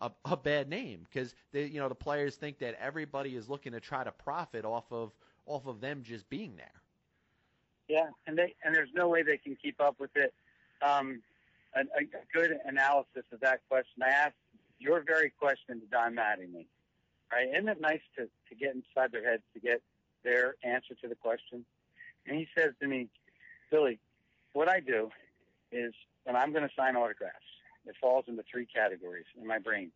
[0.00, 3.80] a, a bad name because you know the players think that everybody is looking to
[3.80, 5.12] try to profit off of
[5.46, 6.80] off of them just being there.
[7.88, 10.32] Yeah, and they and there's no way they can keep up with it.
[10.82, 11.22] Um,
[11.74, 14.02] a, a good analysis of that question.
[14.02, 14.34] I asked
[14.78, 16.66] your very question to Don Mattingly.
[17.32, 17.48] Right?
[17.54, 19.82] Isn't it nice to, to get inside their heads to get
[20.24, 21.64] their answer to the question?
[22.26, 23.08] And he says to me,
[23.70, 24.00] Billy,
[24.52, 25.10] what I do
[25.70, 25.94] is
[26.24, 27.36] when I'm going to sign autographs,
[27.86, 29.90] it falls into three categories in my brain.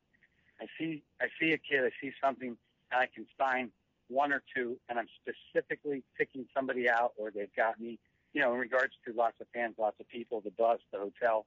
[0.61, 2.57] I see I see a kid, I see something,
[2.93, 3.71] and I can sign
[4.09, 7.99] one or two, and I'm specifically picking somebody out, or they've got me,
[8.33, 11.47] you know, in regards to lots of fans, lots of people, the bus, the hotel.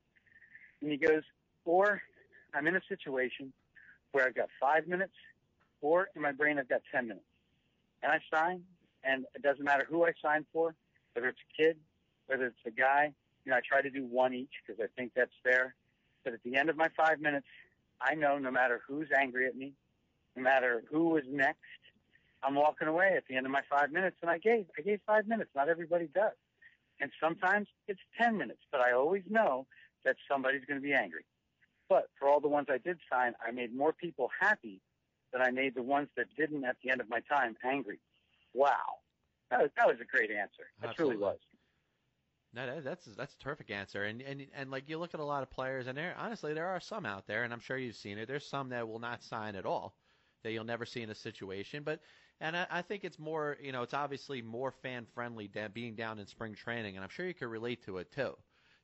[0.81, 1.23] And he goes,
[1.65, 2.01] or
[2.53, 3.53] I'm in a situation
[4.11, 5.13] where I've got five minutes,
[5.81, 7.25] or in my brain I've got ten minutes,
[8.03, 8.63] and I sign,
[9.03, 10.75] and it doesn't matter who I sign for,
[11.13, 11.77] whether it's a kid,
[12.27, 13.13] whether it's a guy.
[13.45, 15.73] You know, I try to do one each because I think that's fair.
[16.27, 17.47] But at the end of my five minutes,
[18.01, 19.71] I know no matter who's angry at me,
[20.35, 21.61] no matter who is next,
[22.43, 24.17] I'm walking away at the end of my five minutes.
[24.21, 25.51] And I gave, I gave five minutes.
[25.55, 26.33] Not everybody does.
[26.99, 29.67] And sometimes it's 10 minutes, but I always know
[30.03, 31.23] that somebody's going to be angry.
[31.87, 34.81] But for all the ones I did sign, I made more people happy
[35.31, 38.01] than I made the ones that didn't at the end of my time angry.
[38.53, 38.99] Wow.
[39.49, 40.67] That was, that was a great answer.
[40.81, 41.37] That truly was.
[42.57, 45.43] No, that's that's a terrific answer, and and and like you look at a lot
[45.43, 48.17] of players, and there honestly there are some out there, and I'm sure you've seen
[48.17, 48.27] it.
[48.27, 49.93] There's some that will not sign at all,
[50.41, 51.83] that you'll never see in a situation.
[51.83, 51.99] But
[52.41, 55.93] and I, I think it's more, you know, it's obviously more fan friendly than being
[55.93, 58.35] down in spring training, and I'm sure you can relate to it too.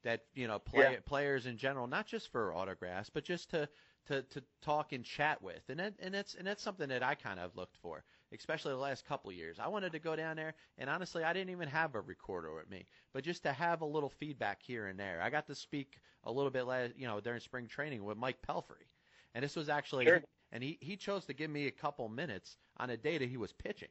[0.04, 1.00] That you know, play, yeah.
[1.04, 3.68] players in general, not just for autographs, but just to
[4.06, 7.16] to to talk and chat with, and that, and that's and that's something that I
[7.16, 8.04] kind of looked for
[8.34, 9.60] especially the last couple of years.
[9.60, 12.70] I wanted to go down there, and honestly, I didn't even have a recorder with
[12.70, 15.22] me, but just to have a little feedback here and there.
[15.22, 18.42] I got to speak a little bit, last, you know, during spring training with Mike
[18.48, 18.88] Pelfrey,
[19.34, 20.24] and this was actually, sure.
[20.52, 23.38] and he he chose to give me a couple minutes on a day that he
[23.38, 23.90] was pitching.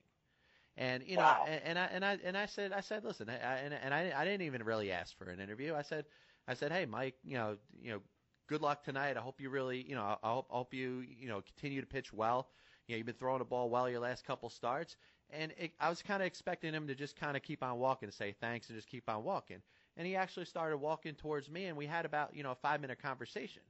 [0.77, 1.45] And you know, wow.
[1.47, 4.13] and, and I and I and I said I said listen, I, and and I
[4.17, 5.75] I didn't even really ask for an interview.
[5.75, 6.07] I said
[6.49, 8.01] I said, hey Mike, you know you know,
[8.49, 9.17] good luck tonight.
[9.17, 11.87] I hope you really you know I hope I hope you you know continue to
[11.87, 12.49] pitch well.
[12.93, 14.97] You know, you've been throwing the ball well your last couple starts,
[15.31, 18.11] and it, I was kind of expecting him to just kind of keep on walking,
[18.11, 19.63] say thanks, and just keep on walking.
[19.97, 22.83] And he actually started walking towards me, and we had about you know a five
[22.83, 23.63] minute conversation.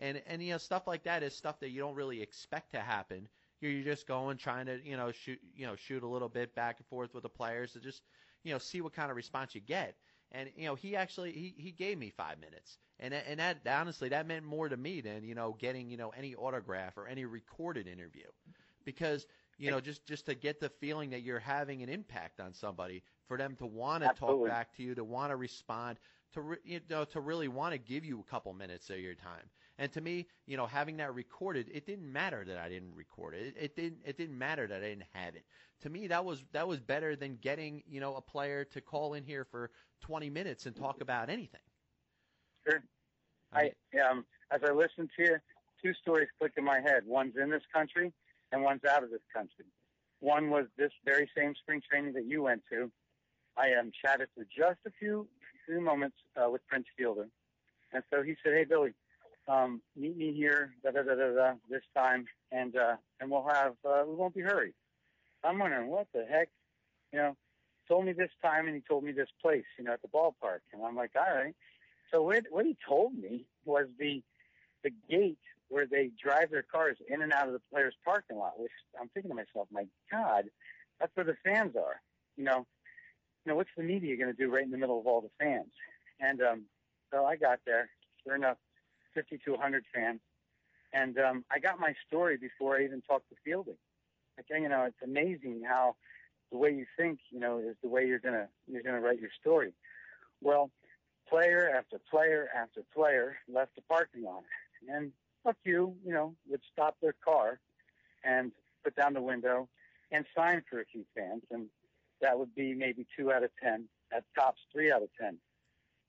[0.00, 2.80] And and you know stuff like that is stuff that you don't really expect to
[2.80, 3.28] happen.
[3.60, 6.52] You're, you're just going trying to you know shoot you know shoot a little bit
[6.56, 8.02] back and forth with the players to just
[8.42, 9.94] you know see what kind of response you get.
[10.32, 14.08] And you know, he actually he he gave me five minutes, and and that honestly
[14.10, 17.24] that meant more to me than you know getting you know any autograph or any
[17.24, 18.26] recorded interview,
[18.84, 19.26] because
[19.58, 23.02] you know just just to get the feeling that you're having an impact on somebody,
[23.28, 25.98] for them to want to talk back to you, to want to respond,
[26.32, 29.14] to re, you know to really want to give you a couple minutes of your
[29.14, 29.48] time.
[29.78, 33.34] And to me, you know, having that recorded, it didn't matter that I didn't record
[33.34, 33.48] it.
[33.48, 33.98] It, it didn't.
[34.04, 35.44] It didn't matter that I didn't have it.
[35.82, 39.14] To me, that was that was better than getting you know a player to call
[39.14, 39.70] in here for
[40.00, 41.60] 20 minutes and talk about anything.
[42.66, 42.82] Sure.
[43.52, 43.72] I
[44.08, 45.36] um, as I listened to you,
[45.82, 47.02] two stories click in my head.
[47.06, 48.12] One's in this country,
[48.52, 49.66] and one's out of this country.
[50.20, 52.90] One was this very same spring training that you went to.
[53.58, 55.26] I um, chatted for just a few
[55.66, 57.28] few moments uh, with Prince Fielder,
[57.92, 58.94] and so he said, "Hey, Billy,
[59.48, 63.46] um, meet me here da, da, da, da, da, this time, and uh, and we'll
[63.46, 64.74] have uh, we won't be hurried.
[65.44, 66.48] I'm wondering what the heck,
[67.12, 67.36] you know.
[67.88, 70.58] Told me this time, and he told me this place, you know, at the ballpark,
[70.72, 71.54] and I'm like, all right.
[72.12, 74.22] So what what he told me was the
[74.82, 75.38] the gate
[75.68, 78.58] where they drive their cars in and out of the players' parking lot.
[78.58, 80.46] Which I'm thinking to myself, my God,
[80.98, 82.00] that's where the fans are.
[82.36, 82.66] You know,
[83.44, 85.30] you know, what's the media going to do right in the middle of all the
[85.38, 85.70] fans?
[86.18, 86.62] And um,
[87.12, 87.88] so I got there.
[88.24, 88.56] Sure enough,
[89.16, 90.20] 50 to 100 fans.
[90.92, 93.72] And um, I got my story before I even talked to Fielder.
[94.36, 95.96] Like, you know, it's amazing how
[96.52, 99.30] the way you think, you know, is the way you're gonna you're gonna write your
[99.40, 99.72] story.
[100.42, 100.70] Well,
[101.28, 104.44] player after player after player left the parking lot,
[104.88, 105.10] and
[105.44, 107.58] a few, you know, would stop their car
[108.22, 108.52] and
[108.84, 109.68] put down the window
[110.12, 111.66] and sign for a few fans, and
[112.20, 115.38] that would be maybe two out of ten, at tops three out of ten.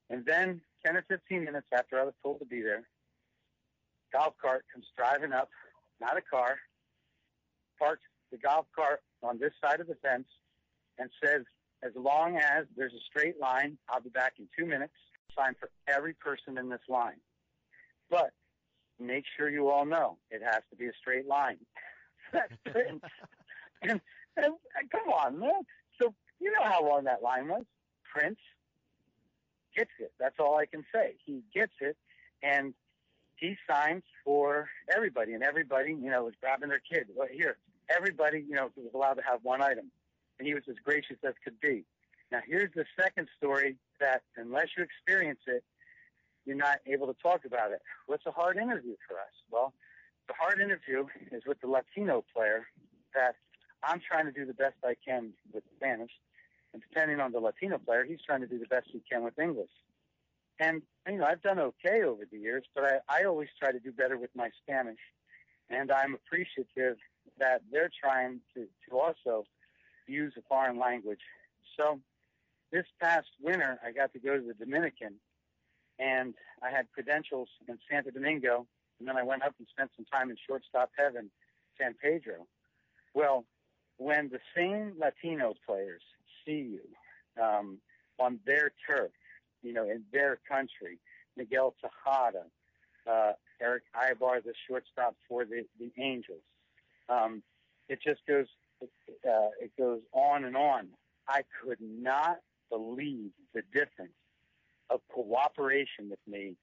[0.09, 2.87] And then 10 or 15 minutes after I was told to be there,
[4.13, 5.49] golf cart comes driving up,
[5.99, 6.57] not a car,
[7.79, 10.27] parks the golf cart on this side of the fence
[10.97, 11.43] and says,
[11.83, 14.93] as long as there's a straight line, I'll be back in two minutes.
[15.37, 17.19] Sign for every person in this line.
[18.09, 18.31] But
[18.99, 21.57] make sure you all know it has to be a straight line.
[22.31, 23.03] Prince.
[23.83, 24.01] and,
[24.35, 24.45] and,
[24.77, 25.61] and come on, man.
[26.01, 27.63] So you know how long that line was.
[28.03, 28.39] Prince
[29.75, 30.11] gets it.
[30.19, 31.15] That's all I can say.
[31.23, 31.95] He gets it,
[32.41, 32.73] and
[33.37, 37.07] he signed for everybody, and everybody, you know, was grabbing their kid.
[37.15, 37.57] Well, here,
[37.89, 39.91] everybody, you know, was allowed to have one item,
[40.37, 41.85] and he was as gracious as could be.
[42.31, 45.63] Now, here's the second story that, unless you experience it,
[46.45, 47.81] you're not able to talk about it.
[48.07, 49.33] What's a hard interview for us?
[49.51, 49.73] Well,
[50.27, 52.67] the hard interview is with the Latino player
[53.13, 53.35] that
[53.83, 56.11] I'm trying to do the best I can with Spanish.
[56.73, 59.37] And depending on the Latino player, he's trying to do the best he can with
[59.39, 59.69] English.
[60.59, 63.79] And, you know, I've done okay over the years, but I, I always try to
[63.79, 64.99] do better with my Spanish.
[65.69, 66.97] And I'm appreciative
[67.39, 69.45] that they're trying to, to also
[70.07, 71.19] use a foreign language.
[71.77, 71.99] So
[72.71, 75.15] this past winter, I got to go to the Dominican
[75.99, 76.33] and
[76.63, 78.65] I had credentials in Santo Domingo.
[78.99, 81.29] And then I went up and spent some time in shortstop heaven,
[81.79, 82.47] San Pedro.
[83.13, 83.45] Well,
[83.97, 86.01] when the same Latino players
[86.45, 87.77] see you um,
[88.19, 89.11] on their turf,
[89.61, 90.99] you know, in their country,
[91.35, 92.43] Miguel Tejada,
[93.09, 96.41] uh, Erick Aybar, the shortstop for the, the Angels.
[97.09, 97.41] Um,
[97.89, 98.47] it just goes,
[98.81, 100.89] uh, it goes on and on.
[101.27, 102.39] I could not
[102.69, 104.13] believe the difference
[104.89, 106.55] of cooperation with me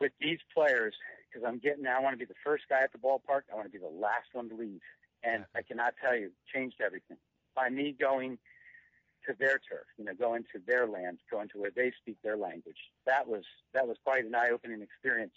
[0.00, 0.94] with these players
[1.28, 3.42] because I'm getting, I want to be the first guy at the ballpark.
[3.52, 4.80] I want to be the last one to leave.
[5.22, 7.16] And I cannot tell you, changed everything
[7.54, 8.38] by me going
[9.26, 12.36] to their turf, you know, going to their lands, going to where they speak their
[12.36, 12.76] language.
[13.06, 15.34] That was that was quite an eye-opening experience,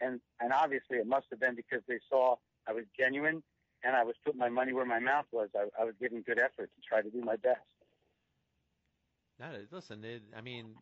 [0.00, 3.42] and and obviously it must have been because they saw I was genuine
[3.84, 5.50] and I was putting my money where my mouth was.
[5.54, 7.60] I, I was giving good effort to try to do my best.
[9.38, 10.74] No, listen, it, I mean,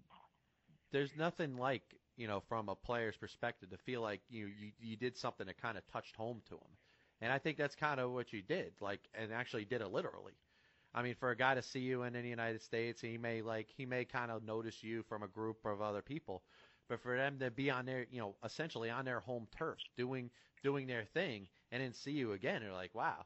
[0.92, 1.82] there's nothing like
[2.16, 5.60] you know from a player's perspective to feel like you you, you did something that
[5.60, 6.76] kind of touched home to him,
[7.20, 10.34] and I think that's kind of what you did, like, and actually did it literally.
[10.94, 13.68] I mean, for a guy to see you in the United States, he may like
[13.74, 16.42] he may kind of notice you from a group of other people,
[16.88, 20.30] but for them to be on their, you know, essentially on their home turf, doing
[20.62, 23.24] doing their thing, and then see you again, they're like, wow,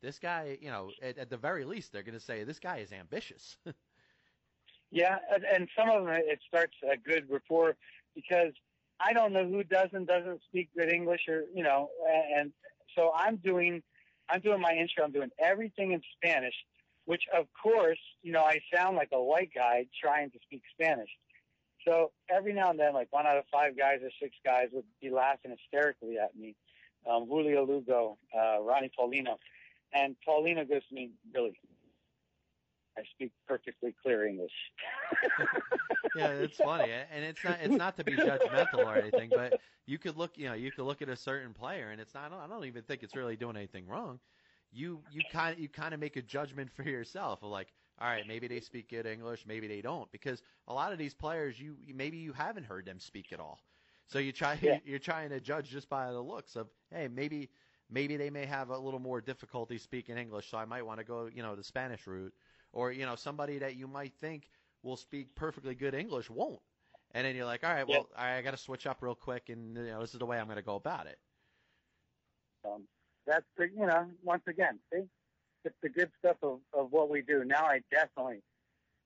[0.00, 2.78] this guy, you know, at, at the very least, they're going to say this guy
[2.78, 3.56] is ambitious.
[4.90, 7.76] yeah, and, and some of them it starts a good rapport
[8.14, 8.52] because
[9.00, 11.90] I don't know who does and doesn't speak good English, or you know,
[12.36, 12.52] and
[12.96, 13.82] so I'm doing
[14.30, 15.04] I'm doing my intro.
[15.04, 16.54] I'm doing everything in Spanish
[17.04, 21.10] which of course, you know, I sound like a white guy trying to speak Spanish.
[21.86, 24.84] So every now and then, like one out of five guys or six guys would
[25.00, 26.54] be laughing hysterically at me.
[27.08, 29.36] Um, Julio Lugo, uh, Ronnie Paulino.
[29.92, 31.58] And Paulino goes to me, Billy,
[32.96, 34.52] I speak perfectly clear English.
[36.16, 39.98] yeah, it's funny, and it's not it's not to be judgmental or anything, but you
[39.98, 42.32] could look, you know, you could look at a certain player, and it's not.
[42.32, 44.20] I don't even think it's really doing anything wrong.
[44.72, 48.08] You you kind of you kind of make a judgment for yourself of like, all
[48.08, 51.60] right, maybe they speak good English, maybe they don't, because a lot of these players,
[51.60, 53.60] you maybe you haven't heard them speak at all.
[54.06, 54.78] So you try Yeah.
[54.84, 57.50] you're trying to judge just by the looks of, hey, maybe
[57.90, 61.04] maybe they may have a little more difficulty speaking English, so I might want to
[61.04, 62.34] go, you know, the Spanish route,
[62.72, 64.50] or you know, somebody that you might think
[64.82, 66.62] will speak perfectly good English won't.
[67.12, 69.14] And then you're like, all right, well, all right, I got to switch up real
[69.14, 71.18] quick, and you know, this is the way I'm going to go about it.
[72.64, 72.88] Um,
[73.26, 75.02] that's the, you know, once again, see,
[75.64, 77.44] it's the good stuff of, of what we do.
[77.44, 78.42] Now I definitely,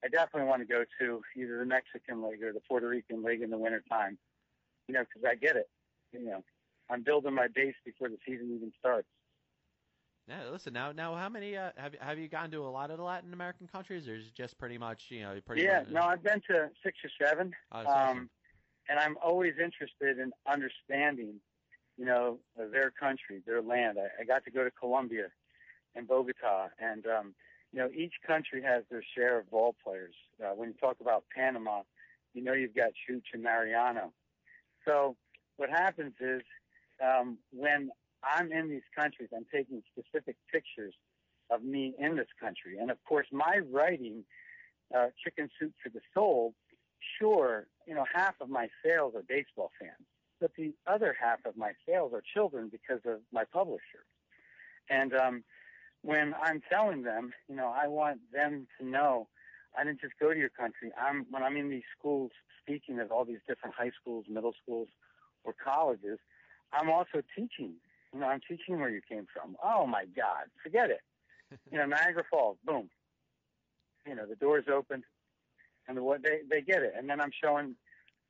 [0.04, 3.42] I definitely want to go to either the Mexican League or the Puerto Rican League
[3.42, 4.18] in the wintertime,
[4.88, 5.68] you know, because I get it.
[6.12, 6.44] You know,
[6.90, 9.08] I'm building my base before the season even starts.
[10.28, 10.90] Yeah, listen now.
[10.90, 13.68] Now, how many uh, have have you gone to a lot of the Latin American
[13.68, 15.62] countries, or is it just pretty much you know pretty?
[15.62, 18.28] Yeah, much, no, I've been to six or seven, Oh, um,
[18.88, 21.34] and I'm always interested in understanding,
[21.97, 23.99] you know, their country, their land.
[23.99, 25.28] I, I got to go to Colombia
[25.94, 27.34] and Bogota, and um,
[27.72, 30.14] you know, each country has their share of ball players.
[30.42, 31.82] Uh, when you talk about Panama,
[32.34, 34.12] you know, you've got Chooch and Mariano.
[34.84, 35.16] So
[35.57, 36.42] what happens is
[37.05, 37.90] um, when
[38.22, 40.94] I'm in these countries, I'm taking specific pictures
[41.51, 44.24] of me in this country, and of course, my writing,
[44.94, 46.55] uh, "Chicken Soup for the Soul."
[47.20, 50.07] Sure, you know, half of my sales are baseball fans,
[50.41, 54.05] but the other half of my sales are children because of my publisher.
[54.91, 55.45] And um,
[56.03, 59.28] when I'm selling them, you know, I want them to know
[59.76, 60.93] I didn't just go to your country.
[61.01, 62.30] I'm when I'm in these schools
[62.62, 64.89] speaking at all these different high schools, middle schools,
[65.45, 66.18] or colleges,
[66.72, 67.74] I'm also teaching.
[68.12, 69.57] You know, I'm teaching where you came from.
[69.62, 71.01] Oh my God, forget it.
[71.70, 72.91] You know, Niagara Falls, boom.
[74.05, 75.05] You know, the doors open,
[75.87, 76.95] and the, what they they get it.
[76.99, 77.76] And then I'm showing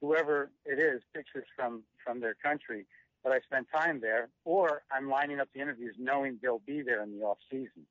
[0.01, 2.87] whoever it is pictures from from their country
[3.25, 7.03] that I spent time there, or I'm lining up the interviews knowing they'll be there
[7.03, 7.87] in the off season.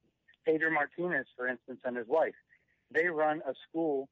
[0.45, 2.35] Pedro Martinez, for instance, and his wife,
[2.91, 4.07] they run a school,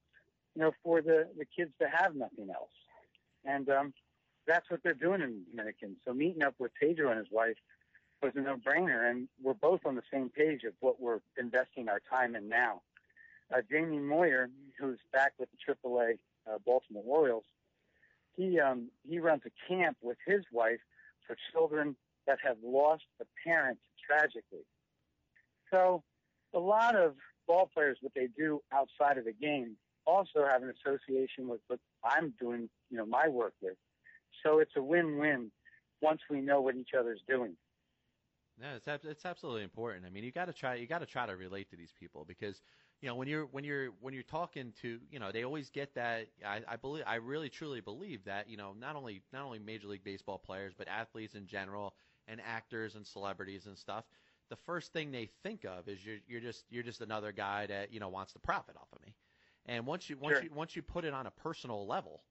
[0.56, 2.72] you know, for the the kids that have nothing else,
[3.46, 3.94] and um,
[4.48, 5.96] that's what they're doing in Dominican.
[6.06, 7.56] So meeting up with Pedro and his wife
[8.22, 12.02] was a no-brainer, and we're both on the same page of what we're investing our
[12.10, 12.82] time in now.
[13.54, 16.18] Uh, Jamie Moyer, who's back with the AAA
[16.48, 17.44] uh, Baltimore Orioles,
[18.36, 20.80] he um, he runs a camp with his wife
[21.28, 21.96] for children
[22.28, 24.66] that have lost a parent tragically.
[25.72, 26.04] So
[26.54, 27.16] a lot of
[27.48, 29.76] ball players, what they do outside of the game,
[30.06, 33.76] also have an association with what I'm doing, you know, my work with.
[34.44, 35.52] So it's a win-win
[36.02, 37.56] once we know what each other's doing.
[38.60, 40.06] No, it's it's absolutely important.
[40.06, 42.24] I mean, you got to try you got to try to relate to these people
[42.28, 42.62] because
[43.04, 45.94] you know when you're when you're when you're talking to you know they always get
[45.96, 49.60] that I, I believe I really truly believe that you know not only not only
[49.60, 51.96] Major League Baseball players but athletes in general
[52.30, 54.06] and actors and celebrities and stuff.
[54.50, 57.92] The first thing they think of is you're you're just you're just another guy that
[57.92, 59.14] you know wants to profit off of me.
[59.66, 60.44] And once you once Sure.
[60.44, 62.24] you once you put it on a personal level,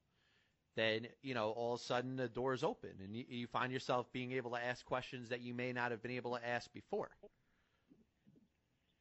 [0.75, 4.11] then you know all of a sudden the doors open and you, you find yourself
[4.11, 7.11] being able to ask questions that you may not have been able to ask before.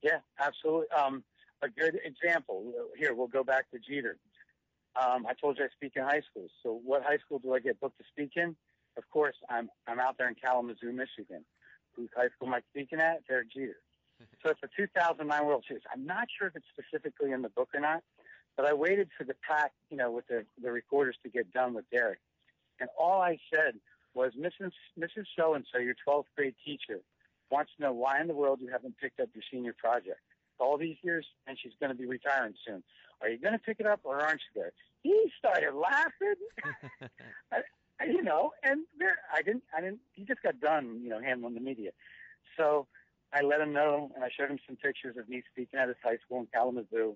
[0.01, 0.89] Yeah, absolutely.
[0.89, 1.23] Um,
[1.61, 3.13] a good example here.
[3.13, 4.17] We'll go back to Jeter.
[4.99, 6.51] Um, I told you I speak in high schools.
[6.63, 8.55] So, what high school do I get booked to speak in?
[8.97, 11.45] Of course, I'm I'm out there in Kalamazoo, Michigan.
[11.95, 13.25] Whose high school am I speaking at?
[13.27, 13.77] Derek Jeter.
[14.43, 15.83] so it's the 2009 World Series.
[15.93, 18.03] I'm not sure if it's specifically in the book or not,
[18.57, 21.73] but I waited for the pack, you know, with the the recorders to get done
[21.73, 22.19] with Derek,
[22.79, 23.75] and all I said
[24.13, 24.71] was, Mrs.
[24.99, 25.25] Mrs.
[25.37, 26.99] So and So, your 12th grade teacher,
[27.49, 30.19] wants to know why in the world you haven't picked up your senior project
[30.61, 32.83] all these years, and she's going to be retiring soon.
[33.21, 34.71] Are you going to pick it up, or aren't you there?
[35.03, 36.35] He started laughing,
[37.51, 37.57] I,
[37.99, 39.99] I- you know, and there, I didn't, I didn't.
[40.13, 41.91] He just got done, you know, handling the media.
[42.57, 42.87] So
[43.33, 45.97] I let him know, and I showed him some pictures of me speaking at his
[46.03, 47.15] high school in Kalamazoo.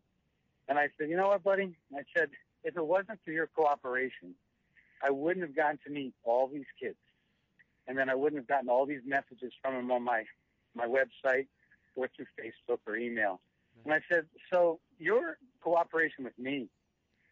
[0.68, 1.76] And I said, you know what, buddy?
[1.96, 2.30] I said,
[2.64, 4.36] if it wasn't for your cooperation,
[5.04, 6.98] I wouldn't have gotten to meet all these kids,
[7.88, 10.24] and then I wouldn't have gotten all these messages from them on my
[10.76, 11.48] my website
[11.96, 13.42] or through Facebook or email.
[13.84, 16.68] And I said, so your cooperation with me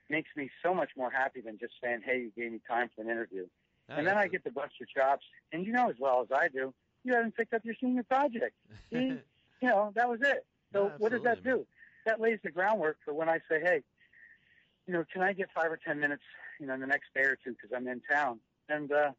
[0.09, 3.01] makes me so much more happy than just saying, hey, you gave me time for
[3.01, 3.45] an interview.
[3.89, 5.25] No, and then I get to bust your chops.
[5.51, 8.55] And you know as well as I do, you haven't picked up your senior project.
[8.91, 9.17] See,
[9.61, 10.45] you know, that was it.
[10.73, 11.65] So No, what does that do?
[12.05, 13.81] That lays the groundwork for when I say, hey,
[14.87, 16.23] you know, can I get five or ten minutes,
[16.59, 18.39] you know, in the next day or two because I'm in town?
[18.69, 19.11] And uh,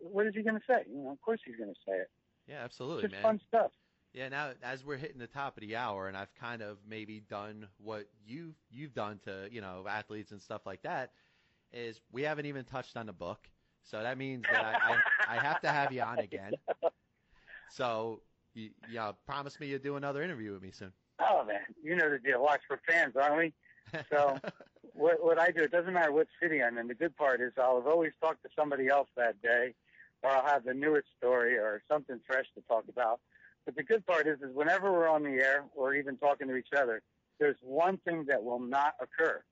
[0.00, 0.84] what is he going to say?
[0.90, 2.10] You know, of course he's going to say it.
[2.48, 3.22] Yeah, absolutely, Just man.
[3.22, 3.70] fun stuff.
[4.14, 7.20] Yeah, now as we're hitting the top of the hour, and I've kind of maybe
[7.20, 11.12] done what you you've done to you know athletes and stuff like that,
[11.72, 13.48] is we haven't even touched on the book,
[13.82, 16.52] so that means that I, I, I have to have you on again.
[17.70, 18.20] So
[18.52, 20.92] you, yeah, promise me you'll do another interview with me soon.
[21.18, 22.42] Oh man, you know the deal.
[22.42, 23.52] Watch for fans, aren't we?
[24.10, 24.38] So
[24.92, 26.88] what what I do, it doesn't matter what city I'm in.
[26.88, 29.72] The good part is I'll have always talked to somebody else that day,
[30.22, 33.20] or I'll have the newest story or something fresh to talk about.
[33.64, 36.56] But the good part is, is whenever we're on the air or even talking to
[36.56, 37.02] each other,
[37.38, 39.42] there's one thing that will not occur.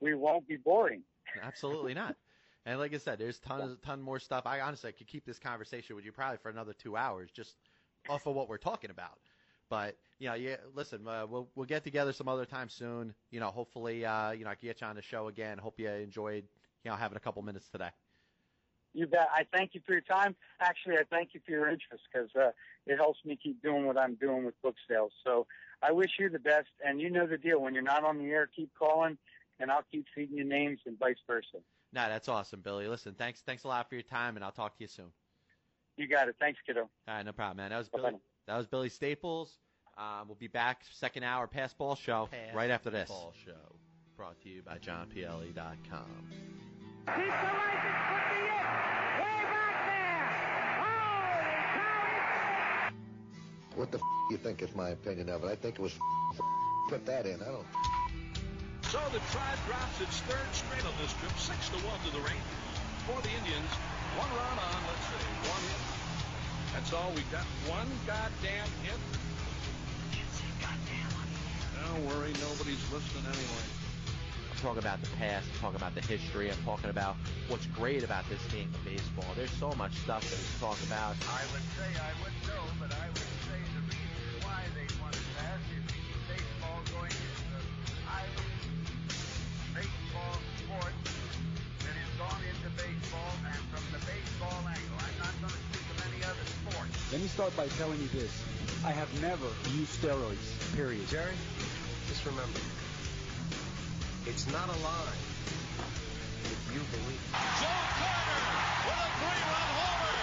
[0.00, 1.02] We won't be boring.
[1.42, 2.16] Absolutely not.
[2.68, 4.42] And like I said, there's tons, ton more stuff.
[4.44, 7.54] I honestly could keep this conversation with you probably for another two hours, just
[8.08, 9.20] off of what we're talking about.
[9.70, 13.14] But you know, yeah, listen, uh, we'll we'll get together some other time soon.
[13.30, 15.58] You know, hopefully, uh, you know, I can get you on the show again.
[15.58, 16.42] Hope you enjoyed,
[16.84, 17.90] you know, having a couple minutes today.
[18.96, 19.28] You bet.
[19.30, 20.34] I thank you for your time.
[20.58, 22.52] Actually, I thank you for your interest because uh,
[22.86, 25.12] it helps me keep doing what I'm doing with book sales.
[25.22, 25.46] So
[25.82, 26.68] I wish you the best.
[26.82, 27.60] And you know the deal.
[27.60, 29.18] When you're not on the air, keep calling,
[29.60, 31.58] and I'll keep feeding you names and vice versa.
[31.92, 32.88] Nah, that's awesome, Billy.
[32.88, 35.12] Listen, thanks, thanks a lot for your time, and I'll talk to you soon.
[35.98, 36.36] You got it.
[36.40, 36.80] Thanks, kiddo.
[36.80, 37.70] All right, no problem, man.
[37.70, 38.10] That was Bye-bye.
[38.10, 38.20] Billy.
[38.46, 39.58] That was Billy Staples.
[39.98, 43.08] Um, we'll be back second hour pass ball show Pass right after this.
[43.10, 43.76] Ball show
[44.16, 46.65] brought to you by JohnPLE.com.
[47.14, 48.66] Keep the license, put me in.
[49.22, 50.26] Way back there.
[50.90, 52.10] Holy cow,
[53.76, 55.48] What the f- you think is my opinion of it?
[55.48, 55.94] I think it was
[56.34, 56.40] f-
[56.88, 57.40] put that in.
[57.42, 57.66] I don't.
[58.90, 62.22] So the tribe drops its third straight on this trip, six to one to the
[62.22, 62.62] Rangers.
[63.06, 63.70] For the Indians,
[64.18, 65.82] one run on, let's see, one hit.
[66.74, 67.46] That's all we got.
[67.70, 68.98] One goddamn hit.
[71.86, 73.75] Don't worry, nobody's listening anyway.
[74.56, 77.20] I'm talking about the past, I'm talking about the history, I'm talking about
[77.52, 79.28] what's great about this game of baseball.
[79.36, 81.12] There's so much stuff that we talk about.
[81.28, 85.12] I would say I wouldn't know, but I would say the reason why they want
[85.12, 85.84] to pass is
[86.24, 87.60] baseball going into the
[88.08, 88.48] highly
[89.76, 90.94] baseball sport
[91.84, 95.00] that has gone into baseball and from the baseball angle.
[95.04, 96.88] I'm not going to speak of any other sport.
[97.12, 98.32] Let me start by telling you this.
[98.88, 101.04] I have never used steroids, period.
[101.12, 101.36] Jerry,
[102.08, 102.56] just remember,
[104.26, 105.18] it's not a lie
[106.46, 107.22] if you believe.
[107.58, 108.42] Joe Carter
[108.86, 110.18] with a three-run homer.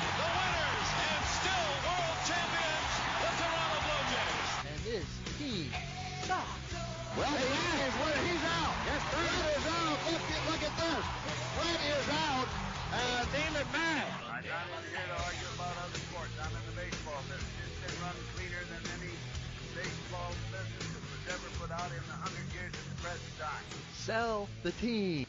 [0.00, 4.50] The winners and still world champions, the Toronto Blue Jays.
[4.70, 5.68] And this team
[6.28, 6.72] sucks.
[7.16, 7.92] Well, he is.
[8.00, 8.74] Well, he's out.
[8.86, 9.98] Yes, Brady is out.
[10.08, 11.04] Look, at- look at this.
[11.56, 12.48] Brady is out.
[12.90, 14.08] Uh, Damon Mann.
[14.30, 16.34] I'm not here to argue about other sports.
[16.42, 17.54] I'm in the baseball business.
[17.70, 19.14] It's been run cleaner than any
[19.78, 22.89] baseball business that was ever put out in the hundred years at the present time.
[23.92, 25.26] Sell the team.